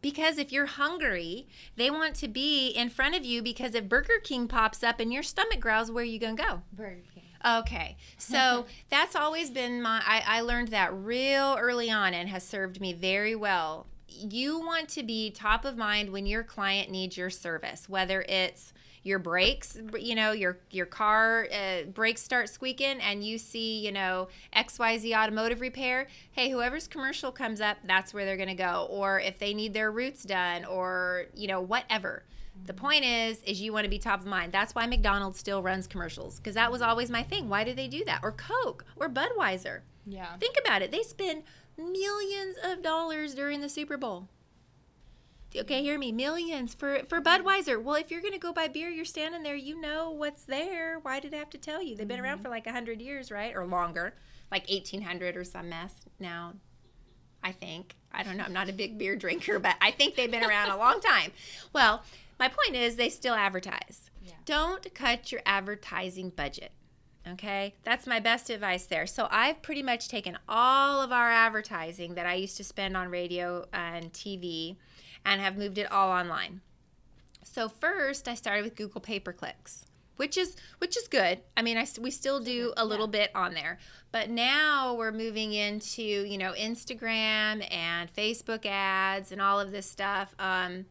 Because 0.00 0.36
if 0.38 0.52
you're 0.52 0.66
hungry, 0.66 1.48
they 1.76 1.90
want 1.90 2.16
to 2.16 2.28
be 2.28 2.68
in 2.70 2.90
front 2.90 3.14
of 3.14 3.24
you 3.24 3.40
because 3.42 3.74
if 3.74 3.88
Burger 3.88 4.18
King 4.22 4.48
pops 4.48 4.82
up 4.82 4.98
and 5.00 5.12
your 5.12 5.22
stomach 5.22 5.60
growls, 5.60 5.90
where 5.90 6.02
are 6.02 6.06
you 6.06 6.18
going 6.18 6.36
to 6.36 6.42
go? 6.42 6.62
Burger 6.72 7.02
King. 7.14 7.22
Okay. 7.44 7.96
So 8.18 8.66
that's 8.90 9.16
always 9.16 9.50
been 9.50 9.80
my, 9.80 10.02
I, 10.04 10.38
I 10.38 10.40
learned 10.40 10.68
that 10.68 10.92
real 10.92 11.56
early 11.58 11.90
on 11.90 12.14
and 12.14 12.28
has 12.28 12.42
served 12.44 12.80
me 12.80 12.92
very 12.92 13.34
well. 13.34 13.86
You 14.08 14.58
want 14.58 14.88
to 14.90 15.02
be 15.02 15.30
top 15.30 15.64
of 15.64 15.76
mind 15.76 16.10
when 16.10 16.26
your 16.26 16.42
client 16.42 16.90
needs 16.90 17.16
your 17.16 17.30
service, 17.30 17.88
whether 17.88 18.22
it's 18.28 18.72
your 19.02 19.18
brakes, 19.18 19.78
you 19.98 20.14
know, 20.14 20.32
your 20.32 20.58
your 20.70 20.86
car 20.86 21.48
uh, 21.52 21.82
brakes 21.84 22.22
start 22.22 22.48
squeaking 22.48 23.00
and 23.00 23.24
you 23.24 23.38
see, 23.38 23.80
you 23.80 23.92
know, 23.92 24.28
XYZ 24.54 25.16
automotive 25.16 25.60
repair, 25.60 26.08
hey, 26.32 26.50
whoever's 26.50 26.86
commercial 26.86 27.32
comes 27.32 27.60
up, 27.60 27.78
that's 27.84 28.14
where 28.14 28.24
they're 28.24 28.36
going 28.36 28.48
to 28.48 28.54
go. 28.54 28.86
Or 28.90 29.20
if 29.20 29.38
they 29.38 29.54
need 29.54 29.74
their 29.74 29.90
roots 29.90 30.22
done 30.22 30.64
or, 30.64 31.26
you 31.34 31.48
know, 31.48 31.60
whatever. 31.60 32.24
The 32.66 32.74
point 32.74 33.04
is, 33.04 33.42
is 33.44 33.60
you 33.60 33.72
want 33.72 33.84
to 33.84 33.90
be 33.90 33.98
top 33.98 34.20
of 34.20 34.26
mind. 34.26 34.52
That's 34.52 34.74
why 34.74 34.86
McDonald's 34.86 35.38
still 35.38 35.62
runs 35.62 35.86
commercials 35.86 36.36
because 36.36 36.54
that 36.54 36.70
was 36.70 36.82
always 36.82 37.10
my 37.10 37.22
thing. 37.22 37.48
Why 37.48 37.64
do 37.64 37.72
they 37.74 37.88
do 37.88 38.04
that? 38.04 38.20
Or 38.22 38.32
Coke 38.32 38.84
or 38.96 39.08
Budweiser. 39.08 39.80
Yeah. 40.06 40.36
Think 40.36 40.56
about 40.62 40.82
it. 40.82 40.92
They 40.92 41.02
spend 41.02 41.44
millions 41.76 42.56
of 42.62 42.82
dollars 42.82 43.34
during 43.34 43.62
the 43.62 43.68
Super 43.68 43.96
Bowl. 43.96 44.28
Okay, 45.54 45.82
hear 45.82 45.98
me. 45.98 46.12
Millions 46.12 46.74
for 46.74 47.00
for 47.08 47.20
Budweiser. 47.20 47.82
Well, 47.82 47.96
if 47.96 48.10
you're 48.10 48.20
going 48.20 48.32
to 48.32 48.38
go 48.38 48.52
buy 48.52 48.68
beer, 48.68 48.88
you're 48.88 49.04
standing 49.04 49.42
there, 49.42 49.54
you 49.54 49.80
know 49.80 50.10
what's 50.10 50.44
there. 50.44 50.98
Why 50.98 51.20
did 51.20 51.34
I 51.34 51.38
have 51.38 51.50
to 51.50 51.58
tell 51.58 51.82
you? 51.82 51.96
They've 51.96 52.08
been 52.08 52.20
around 52.20 52.36
mm-hmm. 52.36 52.44
for 52.44 52.50
like 52.50 52.66
100 52.66 53.00
years, 53.00 53.30
right? 53.30 53.54
Or 53.54 53.66
longer. 53.66 54.14
Like 54.50 54.68
1800 54.68 55.36
or 55.36 55.44
some 55.44 55.68
mess 55.68 55.94
now. 56.18 56.54
I 57.42 57.52
think. 57.52 57.96
I 58.12 58.22
don't 58.22 58.36
know. 58.36 58.44
I'm 58.44 58.52
not 58.52 58.68
a 58.68 58.72
big 58.72 58.98
beer 58.98 59.16
drinker, 59.16 59.58
but 59.58 59.76
I 59.80 59.90
think 59.90 60.14
they've 60.14 60.30
been 60.30 60.44
around 60.44 60.70
a 60.70 60.76
long 60.76 61.00
time. 61.12 61.32
Well, 61.72 62.02
my 62.38 62.48
point 62.48 62.76
is 62.76 62.96
they 62.96 63.08
still 63.08 63.34
advertise. 63.34 64.10
Yeah. 64.24 64.34
Don't 64.44 64.94
cut 64.94 65.32
your 65.32 65.40
advertising 65.46 66.30
budget. 66.30 66.72
Okay, 67.26 67.74
that's 67.84 68.06
my 68.06 68.18
best 68.18 68.50
advice 68.50 68.86
there. 68.86 69.06
So 69.06 69.28
I've 69.30 69.62
pretty 69.62 69.82
much 69.82 70.08
taken 70.08 70.36
all 70.48 71.00
of 71.00 71.12
our 71.12 71.30
advertising 71.30 72.14
that 72.14 72.26
I 72.26 72.34
used 72.34 72.56
to 72.56 72.64
spend 72.64 72.96
on 72.96 73.10
radio 73.10 73.66
and 73.72 74.12
TV 74.12 74.76
and 75.24 75.40
have 75.40 75.56
moved 75.56 75.78
it 75.78 75.90
all 75.90 76.10
online. 76.10 76.60
So 77.44 77.68
first 77.68 78.26
I 78.26 78.34
started 78.34 78.64
with 78.64 78.74
Google 78.74 79.00
pay 79.00 79.20
per 79.20 79.32
clicks, 79.32 79.86
which 80.16 80.36
is 80.36 80.56
which 80.78 80.96
is 80.96 81.06
good. 81.06 81.40
I 81.56 81.62
mean, 81.62 81.76
I 81.76 81.86
we 82.00 82.10
still 82.10 82.40
do 82.40 82.72
a 82.76 82.84
little 82.84 83.06
bit 83.06 83.30
on 83.36 83.54
there, 83.54 83.78
but 84.10 84.28
now 84.28 84.94
we're 84.94 85.12
moving 85.12 85.52
into 85.52 86.02
you 86.02 86.38
know 86.38 86.54
Instagram 86.58 87.64
and 87.72 88.12
Facebook 88.12 88.66
ads 88.66 89.30
and 89.30 89.40
all 89.40 89.60
of 89.60 89.70
this 89.70 89.88
stuff. 89.88 90.34
Um, 90.40 90.86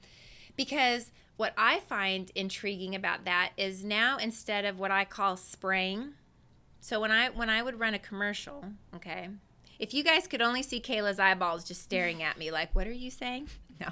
because 0.55 1.11
what 1.35 1.53
I 1.57 1.79
find 1.79 2.31
intriguing 2.35 2.93
about 2.93 3.25
that 3.25 3.51
is 3.57 3.83
now 3.83 4.17
instead 4.17 4.63
of 4.63 4.79
what 4.79 4.91
I 4.91 5.05
call 5.05 5.35
spraying. 5.35 6.13
So 6.81 6.99
when 6.99 7.11
I 7.11 7.29
when 7.29 7.49
I 7.49 7.61
would 7.61 7.79
run 7.79 7.93
a 7.93 7.99
commercial, 7.99 8.65
okay, 8.95 9.29
if 9.79 9.93
you 9.93 10.03
guys 10.03 10.27
could 10.27 10.41
only 10.41 10.63
see 10.63 10.81
Kayla's 10.81 11.19
eyeballs 11.19 11.63
just 11.63 11.83
staring 11.83 12.23
at 12.23 12.37
me 12.37 12.51
like, 12.51 12.75
what 12.75 12.87
are 12.87 12.91
you 12.91 13.09
saying? 13.09 13.47
No. 13.79 13.87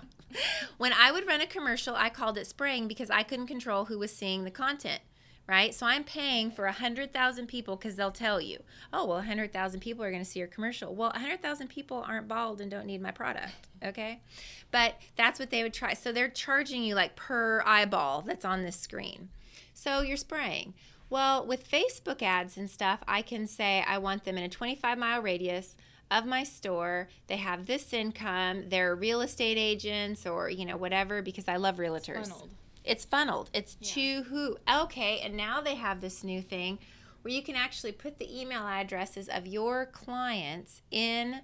When 0.78 0.94
I 0.94 1.12
would 1.12 1.26
run 1.26 1.42
a 1.42 1.48
commercial, 1.48 1.96
I 1.96 2.10
called 2.10 2.38
it 2.38 2.46
spraying 2.46 2.88
because 2.88 3.10
I 3.10 3.24
couldn't 3.24 3.48
control 3.48 3.86
who 3.86 3.98
was 3.98 4.16
seeing 4.16 4.44
the 4.44 4.52
content, 4.52 5.02
right? 5.48 5.74
So 5.74 5.88
I'm 5.88 6.04
paying 6.04 6.52
for 6.52 6.66
a 6.66 6.74
100,000 6.74 7.48
people 7.48 7.76
because 7.76 7.96
they'll 7.96 8.12
tell 8.12 8.40
you, 8.40 8.60
oh, 8.94 9.08
well, 9.08 9.16
a 9.16 9.22
100,000 9.22 9.80
people 9.80 10.04
are 10.06 10.12
going 10.12 10.24
to 10.24 10.30
see 10.30 10.38
your 10.38 10.48
commercial. 10.48 10.94
Well, 10.94 11.10
a 11.10 11.14
100,000 11.14 11.70
people 11.70 12.06
aren't 12.08 12.28
bald 12.28 12.62
and 12.62 12.70
don't 12.70 12.86
need 12.86 13.02
my 13.02 13.10
product, 13.10 13.50
okay? 13.84 14.22
But 14.70 14.94
that's 15.16 15.40
what 15.40 15.50
they 15.50 15.64
would 15.64 15.74
try. 15.74 15.96
So 15.96 16.12
they're 16.12 16.30
charging 16.30 16.84
you 16.84 16.94
like 16.94 17.16
per 17.16 17.64
eyeball 17.66 18.22
that's 18.22 18.46
on 18.46 18.62
this 18.62 18.76
screen. 18.76 19.30
So 19.74 20.02
you're 20.02 20.18
spraying. 20.18 20.76
Well, 21.10 21.46
with 21.46 21.70
Facebook 21.70 22.22
ads 22.22 22.58
and 22.58 22.70
stuff, 22.70 23.00
I 23.08 23.22
can 23.22 23.48
say 23.48 23.84
I 23.88 23.98
want 23.98 24.24
them 24.26 24.38
in 24.38 24.44
a 24.44 24.50
25 24.50 24.98
mile 24.98 25.22
radius 25.22 25.76
of 26.12 26.26
my 26.26 26.44
store. 26.44 27.08
They 27.28 27.38
have 27.38 27.66
this 27.66 27.94
income. 27.94 28.70
They're 28.70 28.96
real 28.96 29.22
estate 29.22 29.58
agents 29.58 30.26
or, 30.26 30.50
you 30.50 30.66
know, 30.66 30.78
whatever 30.78 31.22
because 31.22 31.48
I 31.48 31.56
love 31.58 31.78
realtors. 31.78 32.28
Funneled. 32.28 32.50
It's 32.84 33.06
funneled. 33.06 33.50
It's 33.54 33.78
Yeah. 33.82 33.94
to 33.94 34.24
who? 34.30 34.58
Okay, 34.72 35.20
and 35.20 35.36
now 35.36 35.62
they 35.62 35.76
have 35.76 36.02
this 36.02 36.24
new 36.24 36.42
thing 36.42 36.80
where 37.22 37.34
you 37.34 37.42
can 37.42 37.56
actually 37.56 37.92
put 37.92 38.18
the 38.18 38.42
email 38.42 38.66
addresses 38.68 39.28
of 39.30 39.46
your 39.46 39.86
clients 39.88 40.82
in 40.90 41.42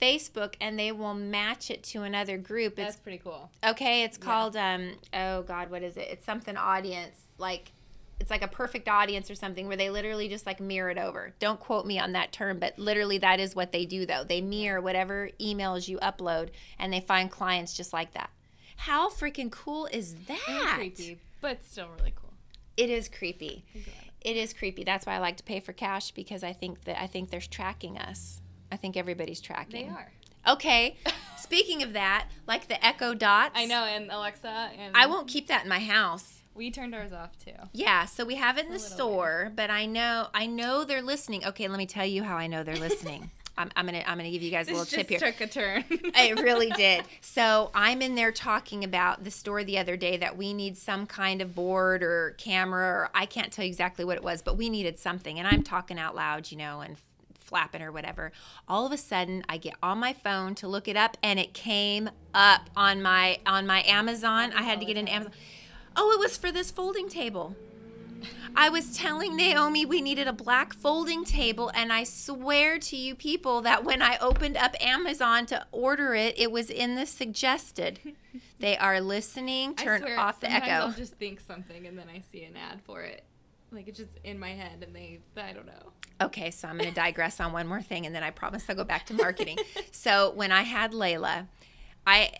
Facebook 0.00 0.54
and 0.60 0.78
they 0.78 0.90
will 0.92 1.14
match 1.14 1.70
it 1.70 1.82
to 1.84 2.02
another 2.02 2.36
group. 2.36 2.74
That's 2.76 2.96
It's 2.96 3.02
pretty 3.02 3.18
cool. 3.18 3.50
okay, 3.64 4.02
it's 4.02 4.18
Yeah. 4.18 4.24
called 4.24 4.56
um 4.56 4.98
oh 5.14 5.42
god, 5.42 5.70
what 5.70 5.82
is 5.82 5.96
it? 5.96 6.08
It's 6.10 6.26
something 6.26 6.56
audience 6.56 7.20
like 7.38 7.72
it's 8.20 8.30
like 8.30 8.42
a 8.42 8.48
perfect 8.48 8.88
audience 8.88 9.30
or 9.30 9.34
something 9.34 9.66
where 9.66 9.76
they 9.76 9.90
literally 9.90 10.28
just 10.28 10.46
like 10.46 10.60
mirror 10.60 10.90
it 10.90 10.98
over. 10.98 11.34
Don't 11.40 11.60
quote 11.60 11.86
me 11.86 11.98
on 11.98 12.12
that 12.12 12.32
term, 12.32 12.58
but 12.58 12.78
literally 12.78 13.18
that 13.18 13.40
is 13.40 13.54
what 13.54 13.72
they 13.72 13.84
do 13.84 14.06
though. 14.06 14.24
They 14.24 14.40
mirror 14.40 14.80
whatever 14.80 15.30
emails 15.40 15.88
you 15.88 15.98
upload 15.98 16.50
and 16.78 16.92
they 16.92 17.00
find 17.00 17.30
clients 17.30 17.74
just 17.74 17.92
like 17.92 18.12
that. 18.14 18.30
How 18.76 19.08
freaking 19.10 19.50
cool 19.50 19.86
is 19.86 20.12
And 20.12 20.26
that? 20.28 20.72
creepy, 20.76 21.18
but 21.40 21.64
still 21.64 21.88
really 21.98 22.12
cool. 22.14 22.32
It 22.76 22.90
is 22.90 23.08
creepy. 23.08 23.64
It 24.20 24.36
is 24.36 24.52
creepy. 24.52 24.84
That's 24.84 25.06
why 25.06 25.14
I 25.14 25.18
like 25.18 25.36
to 25.36 25.44
pay 25.44 25.60
for 25.60 25.72
cash 25.72 26.10
because 26.12 26.42
I 26.42 26.52
think 26.52 26.84
that 26.84 27.00
I 27.00 27.06
think 27.06 27.30
they're 27.30 27.40
tracking 27.40 27.98
us. 27.98 28.40
I 28.72 28.76
think 28.76 28.96
everybody's 28.96 29.40
tracking. 29.40 29.86
They 29.86 29.92
are. 29.92 30.10
Okay. 30.48 30.96
Speaking 31.38 31.82
of 31.82 31.92
that, 31.92 32.26
like 32.46 32.68
the 32.68 32.84
Echo 32.84 33.14
Dots. 33.14 33.52
I 33.54 33.66
know, 33.66 33.84
and 33.84 34.10
Alexa 34.10 34.70
and 34.78 34.96
I 34.96 35.06
won't 35.06 35.28
keep 35.28 35.48
that 35.48 35.62
in 35.64 35.68
my 35.68 35.78
house. 35.78 36.33
We 36.54 36.70
turned 36.70 36.94
ours 36.94 37.12
off 37.12 37.36
too. 37.38 37.52
Yeah, 37.72 38.04
so 38.06 38.24
we 38.24 38.36
have 38.36 38.58
it 38.58 38.66
in 38.66 38.70
the 38.70 38.76
It's 38.76 38.90
a 38.90 38.94
little 38.94 39.08
store, 39.10 39.52
but 39.54 39.70
I 39.70 39.86
know 39.86 40.28
I 40.32 40.46
know 40.46 40.84
they're 40.84 41.02
listening. 41.02 41.44
Okay, 41.44 41.66
let 41.68 41.78
me 41.78 41.86
tell 41.86 42.06
you 42.06 42.22
how 42.22 42.36
I 42.36 42.46
know 42.46 42.62
they're 42.62 42.76
listening. 42.76 43.30
I'm, 43.56 43.70
I'm 43.76 43.86
gonna 43.86 44.02
I'm 44.06 44.18
gonna 44.18 44.30
give 44.30 44.42
you 44.42 44.50
guys 44.50 44.68
a 44.68 44.72
little 44.72 44.86
tip 44.86 45.08
here. 45.08 45.18
took 45.18 45.40
a 45.40 45.46
turn. 45.46 45.84
it 45.90 46.40
really 46.40 46.70
did. 46.70 47.04
So 47.20 47.70
I'm 47.74 48.02
in 48.02 48.14
there 48.14 48.32
talking 48.32 48.82
about 48.82 49.24
the 49.24 49.30
store 49.30 49.62
the 49.62 49.78
other 49.78 49.96
day 49.96 50.16
that 50.16 50.36
we 50.36 50.52
need 50.52 50.76
some 50.76 51.06
kind 51.06 51.40
of 51.40 51.54
board 51.54 52.02
or 52.02 52.34
camera 52.38 52.86
or 52.86 53.10
I 53.14 53.26
can't 53.26 53.52
tell 53.52 53.64
you 53.64 53.68
exactly 53.68 54.04
what 54.04 54.16
it 54.16 54.24
was, 54.24 54.42
but 54.42 54.56
we 54.56 54.70
needed 54.70 54.98
something. 54.98 55.38
And 55.38 55.46
I'm 55.46 55.62
talking 55.62 55.98
out 55.98 56.16
loud, 56.16 56.50
you 56.50 56.58
know, 56.58 56.80
and 56.80 56.96
flapping 57.38 57.82
or 57.82 57.92
whatever. 57.92 58.32
All 58.66 58.86
of 58.86 58.92
a 58.92 58.96
sudden 58.96 59.44
I 59.48 59.58
get 59.58 59.74
on 59.82 59.98
my 59.98 60.12
phone 60.12 60.54
to 60.56 60.68
look 60.68 60.88
it 60.88 60.96
up 60.96 61.16
and 61.22 61.38
it 61.38 61.54
came 61.54 62.10
up 62.32 62.68
on 62.76 63.02
my 63.02 63.38
on 63.46 63.66
my 63.66 63.84
Amazon. 63.84 64.52
I 64.52 64.62
had 64.62 64.80
to 64.80 64.86
get 64.86 64.96
into 64.96 65.12
Amazon. 65.12 65.32
Oh, 65.96 66.12
it 66.12 66.18
was 66.18 66.36
for 66.36 66.50
this 66.50 66.70
folding 66.70 67.08
table. 67.08 67.56
I 68.56 68.68
was 68.68 68.96
telling 68.96 69.36
Naomi 69.36 69.84
we 69.84 70.00
needed 70.00 70.28
a 70.28 70.32
black 70.32 70.72
folding 70.72 71.24
table, 71.24 71.70
and 71.74 71.92
I 71.92 72.04
swear 72.04 72.78
to 72.78 72.96
you 72.96 73.14
people 73.14 73.62
that 73.62 73.84
when 73.84 74.00
I 74.00 74.16
opened 74.18 74.56
up 74.56 74.74
Amazon 74.80 75.46
to 75.46 75.66
order 75.72 76.14
it, 76.14 76.38
it 76.38 76.50
was 76.50 76.70
in 76.70 76.94
the 76.94 77.06
suggested. 77.06 78.00
They 78.60 78.78
are 78.78 79.00
listening. 79.00 79.74
Turn 79.74 80.00
swear, 80.00 80.18
off 80.18 80.40
the 80.40 80.50
echo. 80.50 80.86
I'll 80.86 80.92
just 80.92 81.14
think 81.14 81.40
something 81.40 81.86
and 81.86 81.98
then 81.98 82.06
I 82.08 82.22
see 82.32 82.44
an 82.44 82.56
ad 82.56 82.80
for 82.82 83.02
it. 83.02 83.24
Like 83.70 83.88
it's 83.88 83.98
just 83.98 84.18
in 84.24 84.38
my 84.38 84.50
head 84.50 84.82
and 84.82 84.94
they 84.94 85.18
I 85.36 85.52
don't 85.52 85.66
know. 85.66 85.92
Okay, 86.20 86.50
so 86.50 86.68
I'm 86.68 86.78
going 86.78 86.88
to 86.94 86.94
digress 86.94 87.40
on 87.40 87.52
one 87.52 87.66
more 87.66 87.82
thing, 87.82 88.06
and 88.06 88.14
then 88.14 88.22
I 88.22 88.30
promise 88.30 88.64
I'll 88.68 88.76
go 88.76 88.84
back 88.84 89.06
to 89.06 89.14
marketing. 89.14 89.58
so 89.90 90.30
when 90.30 90.50
I 90.50 90.62
had 90.62 90.92
Layla, 90.92 91.48
I 92.06 92.30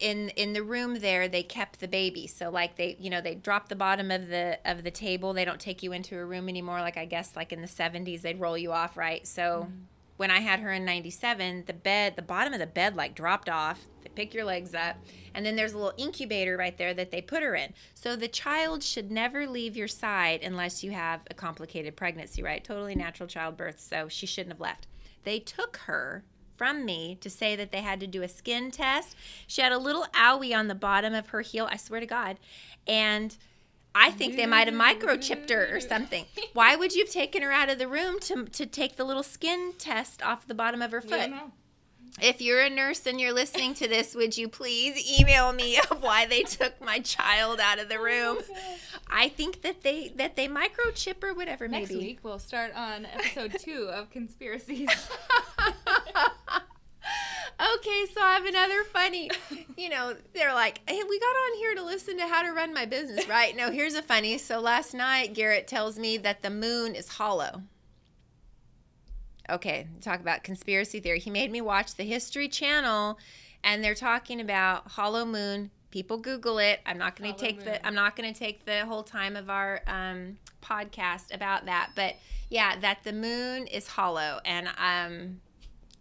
in 0.00 0.30
in 0.30 0.52
the 0.54 0.62
room 0.62 1.00
there 1.00 1.28
they 1.28 1.42
kept 1.42 1.80
the 1.80 1.88
baby. 1.88 2.26
So 2.26 2.50
like 2.50 2.76
they 2.76 2.96
you 2.98 3.10
know 3.10 3.20
they 3.20 3.34
drop 3.34 3.68
the 3.68 3.76
bottom 3.76 4.10
of 4.10 4.28
the 4.28 4.58
of 4.64 4.82
the 4.82 4.90
table. 4.90 5.32
They 5.32 5.44
don't 5.44 5.60
take 5.60 5.82
you 5.82 5.92
into 5.92 6.18
a 6.18 6.24
room 6.24 6.48
anymore. 6.48 6.80
Like 6.80 6.96
I 6.96 7.04
guess 7.04 7.36
like 7.36 7.52
in 7.52 7.60
the 7.60 7.68
70s 7.68 8.22
they'd 8.22 8.40
roll 8.40 8.56
you 8.58 8.72
off, 8.72 8.96
right? 8.96 9.26
So. 9.26 9.66
Mm-hmm. 9.66 9.84
When 10.16 10.30
I 10.30 10.40
had 10.40 10.60
her 10.60 10.70
in 10.70 10.84
97, 10.84 11.64
the 11.66 11.72
bed, 11.72 12.14
the 12.14 12.20
bottom 12.20 12.52
of 12.52 12.58
the 12.58 12.66
bed 12.66 12.94
like 12.94 13.14
dropped 13.14 13.48
off. 13.48 13.86
They 14.02 14.10
pick 14.10 14.34
your 14.34 14.44
legs 14.44 14.74
up, 14.74 14.96
and 15.34 15.46
then 15.46 15.56
there's 15.56 15.72
a 15.72 15.78
little 15.78 15.94
incubator 15.96 16.58
right 16.58 16.76
there 16.76 16.92
that 16.92 17.10
they 17.10 17.22
put 17.22 17.42
her 17.42 17.54
in. 17.54 17.72
So 17.94 18.16
the 18.16 18.28
child 18.28 18.82
should 18.82 19.10
never 19.10 19.46
leave 19.46 19.78
your 19.78 19.88
side 19.88 20.42
unless 20.42 20.84
you 20.84 20.90
have 20.90 21.22
a 21.30 21.32
complicated 21.34 21.96
pregnancy, 21.96 22.42
right? 22.42 22.62
Totally 22.62 22.94
natural 22.94 23.30
childbirth, 23.30 23.80
so 23.80 24.08
she 24.08 24.26
shouldn't 24.26 24.52
have 24.52 24.60
left. 24.60 24.86
They 25.24 25.38
took 25.38 25.78
her 25.86 26.22
from 26.60 26.84
me 26.84 27.16
to 27.22 27.30
say 27.30 27.56
that 27.56 27.72
they 27.72 27.80
had 27.80 28.00
to 28.00 28.06
do 28.06 28.22
a 28.22 28.28
skin 28.28 28.70
test. 28.70 29.16
She 29.46 29.62
had 29.62 29.72
a 29.72 29.78
little 29.78 30.04
owie 30.12 30.54
on 30.54 30.68
the 30.68 30.74
bottom 30.74 31.14
of 31.14 31.28
her 31.28 31.40
heel, 31.40 31.66
I 31.72 31.78
swear 31.78 32.00
to 32.00 32.06
God. 32.06 32.36
And 32.86 33.34
I 33.94 34.10
think 34.10 34.36
they 34.36 34.44
might 34.44 34.68
have 34.68 34.76
microchipped 34.76 35.48
her 35.48 35.74
or 35.74 35.80
something. 35.80 36.26
Why 36.52 36.76
would 36.76 36.92
you 36.92 37.04
have 37.04 37.10
taken 37.10 37.40
her 37.40 37.50
out 37.50 37.70
of 37.70 37.78
the 37.78 37.88
room 37.88 38.20
to, 38.20 38.44
to 38.44 38.66
take 38.66 38.96
the 38.96 39.04
little 39.04 39.22
skin 39.22 39.72
test 39.78 40.22
off 40.22 40.46
the 40.46 40.52
bottom 40.52 40.82
of 40.82 40.92
her 40.92 41.00
foot? 41.00 41.30
If 42.20 42.42
you're 42.42 42.60
a 42.60 42.68
nurse 42.68 43.06
and 43.06 43.20
you're 43.20 43.32
listening 43.32 43.72
to 43.74 43.88
this, 43.88 44.14
would 44.14 44.36
you 44.36 44.48
please 44.48 45.18
email 45.18 45.52
me 45.52 45.78
of 45.90 46.02
why 46.02 46.26
they 46.26 46.42
took 46.42 46.78
my 46.80 46.98
child 46.98 47.60
out 47.60 47.78
of 47.78 47.88
the 47.88 47.98
room? 47.98 48.38
I 49.08 49.28
think 49.28 49.62
that 49.62 49.82
they 49.82 50.12
that 50.16 50.36
they 50.36 50.48
microchip 50.48 51.22
or 51.22 51.34
whatever. 51.34 51.68
Next 51.68 51.90
maybe. 51.90 52.04
week 52.04 52.18
we'll 52.22 52.38
start 52.38 52.74
on 52.74 53.06
episode 53.06 53.56
two 53.58 53.88
of 53.92 54.10
conspiracies. 54.10 54.88
okay, 57.76 58.06
so 58.14 58.20
I 58.20 58.34
have 58.34 58.46
another 58.46 58.84
funny. 58.84 59.30
You 59.76 59.88
know, 59.88 60.14
they're 60.34 60.54
like, 60.54 60.80
"Hey, 60.88 61.00
we 61.08 61.18
got 61.18 61.26
on 61.26 61.58
here 61.58 61.74
to 61.74 61.82
listen 61.84 62.16
to 62.18 62.26
how 62.26 62.42
to 62.42 62.52
run 62.52 62.74
my 62.74 62.86
business, 62.86 63.28
right?" 63.28 63.56
No, 63.56 63.70
here's 63.70 63.94
a 63.94 64.02
funny. 64.02 64.38
So 64.38 64.60
last 64.60 64.94
night, 64.94 65.34
Garrett 65.34 65.66
tells 65.66 65.98
me 65.98 66.16
that 66.18 66.42
the 66.42 66.50
moon 66.50 66.94
is 66.94 67.08
hollow. 67.08 67.62
Okay, 69.48 69.88
talk 70.00 70.20
about 70.20 70.44
conspiracy 70.44 71.00
theory. 71.00 71.18
He 71.18 71.30
made 71.30 71.50
me 71.50 71.60
watch 71.60 71.96
the 71.96 72.04
History 72.04 72.48
Channel, 72.48 73.18
and 73.64 73.82
they're 73.82 73.94
talking 73.94 74.40
about 74.40 74.92
hollow 74.92 75.24
moon. 75.24 75.70
People 75.90 76.18
Google 76.18 76.58
it. 76.58 76.80
I'm 76.86 76.98
not 76.98 77.16
going 77.16 77.34
to 77.34 77.38
take 77.38 77.56
moon. 77.56 77.64
the. 77.64 77.86
I'm 77.86 77.94
not 77.94 78.14
going 78.14 78.32
to 78.32 78.38
take 78.38 78.64
the 78.64 78.86
whole 78.86 79.02
time 79.02 79.34
of 79.34 79.50
our 79.50 79.80
um, 79.88 80.38
podcast 80.62 81.34
about 81.34 81.66
that, 81.66 81.90
but 81.96 82.14
yeah, 82.48 82.78
that 82.80 83.02
the 83.02 83.12
moon 83.12 83.66
is 83.66 83.88
hollow, 83.88 84.40
and 84.44 84.68
um, 84.78 85.40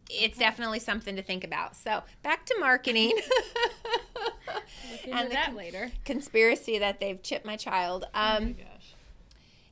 it's 0.10 0.38
definitely 0.38 0.80
something 0.80 1.16
to 1.16 1.22
think 1.22 1.44
about. 1.44 1.76
So 1.76 2.04
back 2.24 2.46
to 2.48 2.56
marketing. 2.60 3.14
And 5.12 5.30
the 5.30 5.34
that 5.34 5.46
con- 5.48 5.56
later. 5.56 5.92
Conspiracy 6.06 6.80
that 6.80 7.00
they've 7.00 7.22
chipped 7.22 7.46
my 7.46 7.56
child. 7.56 8.06
oh 8.14 8.18
my 8.20 8.36
Um, 8.38 8.54
gosh. 8.54 8.94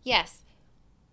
yes, 0.03 0.41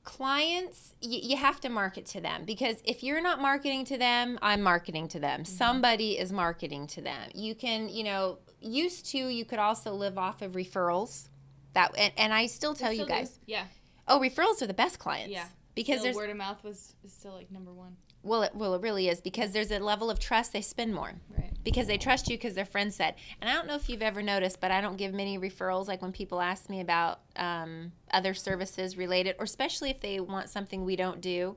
clients, 0.02 0.92
y- 1.02 1.20
you 1.22 1.36
have 1.36 1.60
to 1.62 1.68
market 1.68 2.06
to 2.06 2.20
them 2.20 2.44
because 2.44 2.76
if 2.84 3.02
you're 3.02 3.20
not 3.22 3.40
marketing 3.40 3.84
to 3.86 3.98
them, 3.98 4.38
I'm 4.42 4.62
marketing 4.62 5.08
to 5.08 5.18
them. 5.20 5.44
Somebody 5.44 6.18
is 6.18 6.32
marketing 6.32 6.86
to 6.88 7.00
them. 7.00 7.30
You 7.34 7.54
can, 7.54 7.88
you 7.88 8.04
know, 8.04 8.38
used 8.60 9.06
to, 9.12 9.18
you 9.18 9.44
could 9.44 9.58
also 9.58 9.94
live 9.94 10.18
off 10.18 10.42
of 10.42 10.52
referrals. 10.52 11.28
That 11.72 11.92
and, 11.98 12.12
and 12.16 12.32
I 12.34 12.46
still 12.46 12.74
tell 12.74 12.92
you 12.92 13.04
Still 13.04 13.06
do. 13.08 13.12
guys, 13.22 13.38
Yeah. 13.46 13.64
oh, 14.06 14.20
referrals 14.20 14.62
are 14.62 14.66
the 14.66 14.74
best 14.74 14.98
clients. 14.98 15.32
Yeah. 15.32 15.46
because 15.74 16.14
word 16.14 16.30
of 16.30 16.36
mouth 16.36 16.62
was 16.62 16.94
still 17.08 17.32
like 17.32 17.50
number 17.50 17.72
one. 17.72 17.96
Well, 18.24 18.42
it, 18.42 18.54
well, 18.54 18.74
it 18.74 18.82
really 18.82 19.08
is 19.08 19.20
because 19.20 19.52
there's 19.52 19.70
a 19.70 19.78
level 19.78 20.10
of 20.10 20.18
trust. 20.18 20.52
They 20.52 20.60
spend 20.62 20.94
more. 20.94 21.12
Right. 21.36 21.50
because 21.62 21.86
they 21.86 21.96
trust 21.98 22.28
you 22.28 22.36
because 22.36 22.54
their 22.54 22.64
friend 22.66 22.92
said. 22.92 23.14
And 23.40 23.48
I 23.48 23.54
don't 23.54 23.66
know 23.66 23.74
if 23.76 23.88
you've 23.88 24.02
ever 24.02 24.22
noticed, 24.22 24.60
but 24.60 24.70
I 24.70 24.80
don't 24.82 24.96
give 24.96 25.14
many 25.14 25.38
referrals. 25.38 25.88
Like 25.88 26.02
when 26.02 26.12
people 26.12 26.40
ask 26.40 26.68
me 26.68 26.80
about 26.80 27.20
um, 27.36 27.92
other 28.12 28.34
services 28.34 28.96
related, 28.98 29.36
or 29.38 29.44
especially 29.44 29.88
if 29.90 30.00
they 30.00 30.20
want 30.20 30.48
something 30.50 30.84
we 30.84 30.94
don't 30.96 31.20
do, 31.22 31.56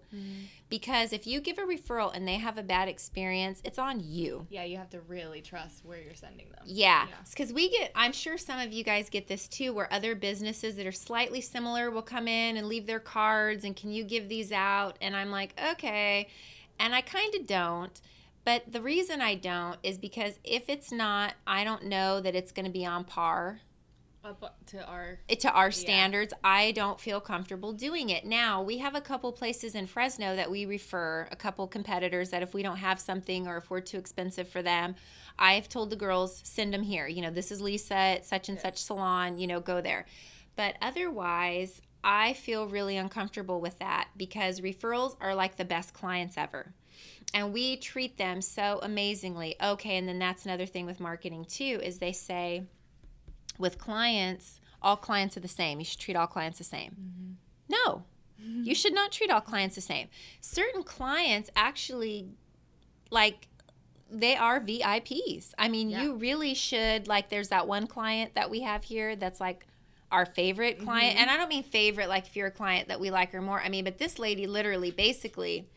because 0.70 1.14
if 1.14 1.26
you 1.28 1.40
give 1.42 1.58
a 1.58 1.62
referral 1.64 2.14
and 2.16 2.28
they 2.28 2.36
have 2.36 2.58
a 2.58 2.64
bad 2.64 2.88
experience, 2.88 3.62
it's 3.64 3.78
on 3.80 4.00
you. 4.02 4.48
Yeah, 4.50 4.64
you 4.64 4.78
have 4.78 4.90
to 4.92 5.02
really 5.02 5.42
trust 5.42 5.86
where 5.86 6.00
you're 6.02 6.16
sending 6.16 6.50
them. 6.50 6.64
Yeah, 6.66 7.08
Yeah. 7.10 7.16
because 7.30 7.54
we 7.54 7.70
get. 7.70 7.92
I'm 7.96 8.12
sure 8.14 8.38
some 8.38 8.60
of 8.60 8.72
you 8.74 8.84
guys 8.84 9.10
get 9.10 9.28
this 9.28 9.48
too, 9.48 9.74
where 9.74 9.92
other 9.94 10.16
businesses 10.16 10.76
that 10.76 10.86
are 10.88 10.92
slightly 10.92 11.42
similar 11.42 11.92
will 11.92 12.02
come 12.02 12.28
in 12.28 12.58
and 12.58 12.68
leave 12.68 12.86
their 12.88 13.00
cards, 13.00 13.64
and 13.64 13.76
can 13.76 13.92
you 13.92 14.04
give 14.04 14.28
these 14.30 14.52
out? 14.52 14.98
And 15.02 15.16
I'm 15.16 15.32
like, 15.32 15.54
okay, 15.74 16.28
and 16.79 16.93
I 16.96 17.01
kind 17.01 17.34
of 17.36 17.48
don't. 17.48 18.00
But 18.46 18.72
the 18.72 18.81
reason 18.81 19.22
I 19.22 19.36
don't 19.36 19.77
is 19.84 19.98
because 19.98 20.39
if 20.43 20.69
it's 20.69 20.91
not, 20.91 21.34
I 21.46 21.65
don't 21.65 21.84
know 21.84 22.22
that 22.22 22.34
it's 22.34 22.53
going 22.53 22.65
to 22.65 22.72
be 22.72 22.86
on 22.86 23.03
par 23.03 23.60
Up 24.24 24.55
to 24.67 24.86
our 24.86 25.19
to 25.39 25.51
our 25.51 25.69
standards. 25.69 26.34
I 26.46 26.72
don't 26.72 26.98
feel 26.98 27.19
comfortable 27.19 27.74
doing 27.74 28.10
it. 28.10 28.25
Now, 28.25 28.62
we 28.62 28.77
have 28.77 28.96
a 28.96 29.01
couple 29.01 29.34
places 29.34 29.75
in 29.75 29.86
Fresno 29.86 30.36
that 30.38 30.50
we 30.50 30.65
refer, 30.65 31.27
a 31.29 31.36
couple 31.36 31.67
competitors 31.67 32.29
that 32.29 32.41
if 32.41 32.53
we 32.53 32.63
don't 32.63 32.77
have 32.77 33.01
something 33.01 33.48
or 33.48 33.57
if 33.57 33.69
we're 33.69 33.81
too 33.81 33.98
expensive 33.98 34.48
for 34.48 34.62
them, 34.62 34.96
I've 35.38 35.67
told 35.67 35.89
the 35.89 35.98
girls, 35.98 36.39
send 36.46 36.74
them 36.74 36.84
here. 36.84 37.07
You 37.07 37.24
know, 37.24 37.31
this 37.31 37.51
is 37.51 37.62
Lisa 37.62 37.96
at 37.96 38.25
such 38.25 38.48
and 38.48 38.60
such 38.60 38.77
salon, 38.77 39.38
you 39.38 39.48
know, 39.48 39.60
go 39.60 39.81
there. 39.81 40.05
But 40.55 40.75
otherwise, 40.81 41.81
I 42.04 42.34
feel 42.34 42.68
really 42.68 42.98
uncomfortable 42.98 43.60
with 43.60 43.80
that 43.80 44.10
because 44.16 44.62
referrals 44.62 45.16
are 45.20 45.36
like 45.36 45.58
the 45.58 45.66
best 45.66 45.94
clients 45.94 46.38
ever. 46.38 46.74
And 47.34 47.54
we 47.54 47.77
treat 47.77 48.18
them 48.18 48.42
so 48.42 48.80
amazingly. 48.82 49.56
Okay, 49.62 49.98
and 49.98 50.08
then 50.08 50.20
that's 50.20 50.46
another 50.46 50.66
thing 50.66 50.86
with 50.86 51.00
marketing 51.00 51.46
too 51.46 51.80
is 51.84 52.00
they 52.00 52.13
say 52.13 52.63
with 53.57 53.77
clients, 53.77 54.60
all 54.81 54.96
clients 54.96 55.36
are 55.36 55.42
the 55.42 55.48
same. 55.48 55.79
You 55.79 55.86
should 55.86 56.00
treat 56.00 56.16
all 56.16 56.27
clients 56.27 56.57
the 56.57 56.64
same. 56.64 56.92
Mm-hmm. 56.92 57.33
No, 57.70 58.03
mm-hmm. 58.42 58.64
you 58.64 58.75
should 58.75 58.94
not 58.94 59.12
treat 59.12 59.29
all 59.31 59.42
clients 59.42 59.75
the 59.75 59.81
same. 59.81 60.07
Certain 60.40 60.83
clients 60.83 61.50
actually, 61.55 62.29
like, 63.10 63.48
they 64.10 64.38
are 64.38 64.62
VIPs. 64.62 65.53
I 65.57 65.68
mean, 65.68 65.90
Yeah. 65.90 66.03
you 66.03 66.16
really 66.16 66.53
should, 66.53 67.07
like, 67.07 67.29
there's 67.29 67.50
that 67.50 67.68
one 67.68 67.88
client 67.88 68.36
that 68.36 68.50
we 68.50 68.62
have 68.62 68.86
here 68.86 69.18
that's 69.18 69.42
like 69.42 69.66
our 70.11 70.25
favorite 70.25 70.79
client. 70.79 71.13
Mm-hmm. 71.13 71.22
And 71.22 71.29
I 71.31 71.37
don't 71.37 71.50
mean 71.50 71.63
favorite, 71.63 72.09
like, 72.09 72.27
if 72.27 72.35
you're 72.35 72.48
a 72.48 72.51
client 72.51 72.87
that 72.87 73.00
we 73.00 73.11
like 73.11 73.31
her 73.31 73.41
more. 73.41 73.59
I 73.59 73.70
mean, 73.70 73.83
but 73.83 73.98
this 73.98 74.20
lady 74.20 74.48
literally 74.48 74.91
basically 74.91 75.67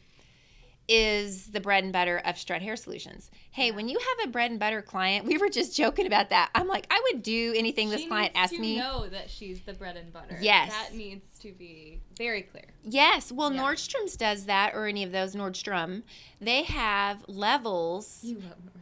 is 0.93 1.47
the 1.53 1.61
bread 1.61 1.85
and 1.85 1.93
butter 1.93 2.21
of 2.25 2.37
Strut 2.37 2.63
Hair 2.63 2.75
Solutions. 2.75 3.31
Hey, 3.53 3.71
when 3.71 3.89
you 3.89 3.97
have 3.97 4.29
a 4.29 4.31
bread 4.33 4.51
and 4.51 4.59
butter 4.59 4.83
client, 4.83 5.25
we 5.25 5.39
were 5.39 5.49
just 5.49 5.77
joking 5.77 6.05
about 6.05 6.31
that. 6.31 6.51
I'm 6.53 6.67
like, 6.67 6.87
I 6.91 7.01
would 7.13 7.23
do 7.23 7.55
anything 7.57 7.91
this 7.91 8.07
client 8.07 8.33
asked 8.35 8.59
me. 8.59 8.79
know 8.79 9.09
that 9.09 9.31
she's 9.31 9.61
the 9.61 9.73
bread 9.73 9.97
and 9.97 10.13
butter. 10.13 10.37
Yes. 10.41 10.73
That 10.73 10.97
needs 10.97 11.25
to 11.41 11.53
be 11.53 12.01
very 12.19 12.43
clear. 12.43 12.65
Yes, 12.83 13.31
well, 13.31 13.53
Yeah. 13.53 13.63
Nordstrom's 13.63 14.17
does 14.17 14.47
that, 14.47 14.75
or 14.75 14.87
any 14.87 15.05
of 15.05 15.13
those 15.13 15.37
Nordstrom. 15.37 16.03
They 16.41 16.65
have 16.65 17.25
levels. 17.29 18.19
You 18.23 18.37
love 18.37 18.57
Nordstrom. 18.65 18.80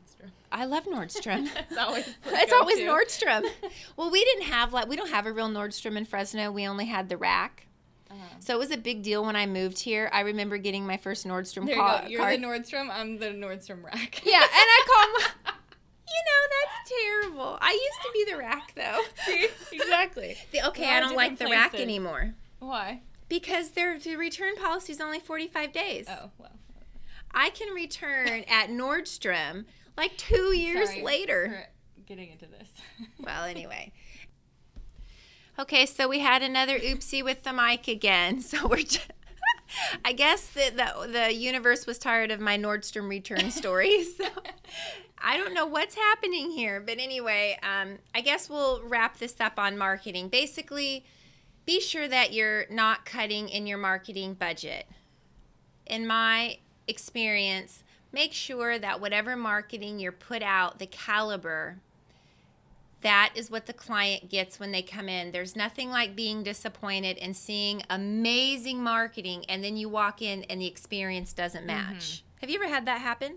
I 0.50 0.64
love 0.64 0.84
Nordstrom. 0.86 1.48
it's 1.70 1.76
always 1.76 2.08
it's 2.26 2.52
always. 2.52 2.78
Nordstrom. 2.80 3.44
Well, 3.96 4.10
we 4.10 4.24
didn't 4.24 4.44
have 4.44 4.72
like 4.72 4.88
we 4.88 4.96
don't 4.96 5.10
have 5.10 5.26
a 5.26 5.32
real 5.32 5.48
Nordstrom 5.48 5.96
in 5.96 6.04
Fresno. 6.04 6.50
We 6.52 6.66
only 6.66 6.86
had 6.86 7.08
the 7.08 7.16
rack. 7.16 7.66
Uh-huh. 8.10 8.22
So 8.40 8.54
it 8.54 8.58
was 8.58 8.70
a 8.70 8.76
big 8.78 9.02
deal 9.02 9.24
when 9.24 9.36
I 9.36 9.44
moved 9.46 9.78
here. 9.80 10.08
I 10.12 10.20
remember 10.20 10.56
getting 10.56 10.86
my 10.86 10.96
first 10.96 11.26
Nordstrom 11.26 11.66
There 11.66 11.74
you 11.76 11.80
ca- 11.82 12.02
go. 12.02 12.08
You're 12.08 12.20
card. 12.20 12.40
the 12.40 12.44
Nordstrom. 12.46 12.88
I'm 12.90 13.18
the 13.18 13.26
Nordstrom 13.26 13.82
rack. 13.84 14.22
yeah, 14.24 14.36
and 14.40 14.46
I 14.52 14.82
call 14.86 15.06
my. 15.12 15.52
You 16.08 16.22
know 16.24 16.42
that's 16.56 16.90
terrible. 16.90 17.58
I 17.60 17.70
used 17.72 18.02
to 18.02 18.10
be 18.14 18.32
the 18.32 18.38
rack 18.38 18.72
though. 18.74 19.00
See? 19.26 19.48
Exactly. 19.76 20.36
The- 20.52 20.66
okay, 20.68 20.88
I 20.88 21.00
don't 21.00 21.14
like 21.16 21.32
the 21.36 21.44
different 21.44 21.72
rack 21.72 21.74
anymore 21.74 22.34
Why? 22.60 23.02
because 23.28 23.72
their 23.72 23.98
the 23.98 24.16
return 24.16 24.56
policy 24.56 24.92
is 24.94 25.00
only 25.02 25.18
forty 25.20 25.48
five 25.48 25.72
days. 25.72 26.06
Oh 26.08 26.30
well. 26.38 26.52
I 27.34 27.50
can 27.50 27.74
return 27.74 28.44
at 28.48 28.70
Nordstrom 28.70 29.66
like 29.98 30.16
two 30.16 30.56
years 30.56 30.88
Sorry 30.88 31.02
later. 31.02 31.66
getting 32.06 32.30
into 32.30 32.46
this. 32.46 32.68
Well, 33.20 33.44
anyway. 33.44 33.92
Okay, 35.58 35.86
so 35.86 36.08
we 36.08 36.20
had 36.20 36.42
another 36.42 36.78
oopsie 36.78 37.22
with 37.22 37.42
the 37.42 37.52
mic 37.52 37.86
again. 37.88 38.40
So 38.48 38.66
we're 38.66 38.78
just, 38.78 39.10
I 40.04 40.12
guess 40.12 40.46
that 40.50 40.76
the, 40.76 41.08
the 41.12 41.34
universe 41.34 41.86
was 41.86 41.98
tired 41.98 42.30
of 42.30 42.40
my 42.40 42.56
Nordstrom 42.56 43.08
return 43.08 43.50
stories. 43.62 44.16
So 44.16 44.24
I 45.18 45.36
don't 45.36 45.52
know 45.52 45.66
what's 45.66 45.94
happening 45.96 46.50
here. 46.50 46.80
But 46.80 46.98
anyway, 46.98 47.58
um, 47.62 47.98
I 48.14 48.20
guess 48.20 48.48
we'll 48.48 48.82
wrap 48.84 49.18
this 49.18 49.40
up 49.40 49.58
on 49.58 49.76
marketing. 49.76 50.28
Basically, 50.28 51.04
be 51.66 51.80
sure 51.80 52.08
that 52.08 52.32
you're 52.32 52.64
not 52.70 53.04
cutting 53.04 53.48
in 53.48 53.66
your 53.66 53.78
marketing 53.78 54.34
budget. 54.34 54.86
In 55.86 56.06
my 56.06 56.58
experience, 56.86 57.82
make 58.12 58.32
sure 58.32 58.78
that 58.78 59.00
whatever 59.00 59.36
marketing 59.36 59.98
you're 59.98 60.12
put 60.12 60.42
out, 60.42 60.78
the 60.78 60.86
caliber, 60.86 61.78
that 63.00 63.32
is 63.34 63.50
what 63.50 63.66
the 63.66 63.72
client 63.72 64.28
gets 64.28 64.58
when 64.58 64.72
they 64.72 64.82
come 64.82 65.08
in. 65.08 65.30
There's 65.30 65.54
nothing 65.54 65.90
like 65.90 66.16
being 66.16 66.42
disappointed 66.42 67.18
and 67.18 67.36
seeing 67.36 67.82
amazing 67.88 68.82
marketing 68.82 69.44
and 69.48 69.62
then 69.62 69.76
you 69.76 69.88
walk 69.88 70.20
in 70.20 70.42
and 70.44 70.60
the 70.60 70.66
experience 70.66 71.32
doesn't 71.32 71.66
mm-hmm. 71.66 71.92
match. 71.92 72.24
Have 72.40 72.50
you 72.50 72.60
ever 72.60 72.72
had 72.72 72.86
that 72.86 73.00
happen? 73.00 73.36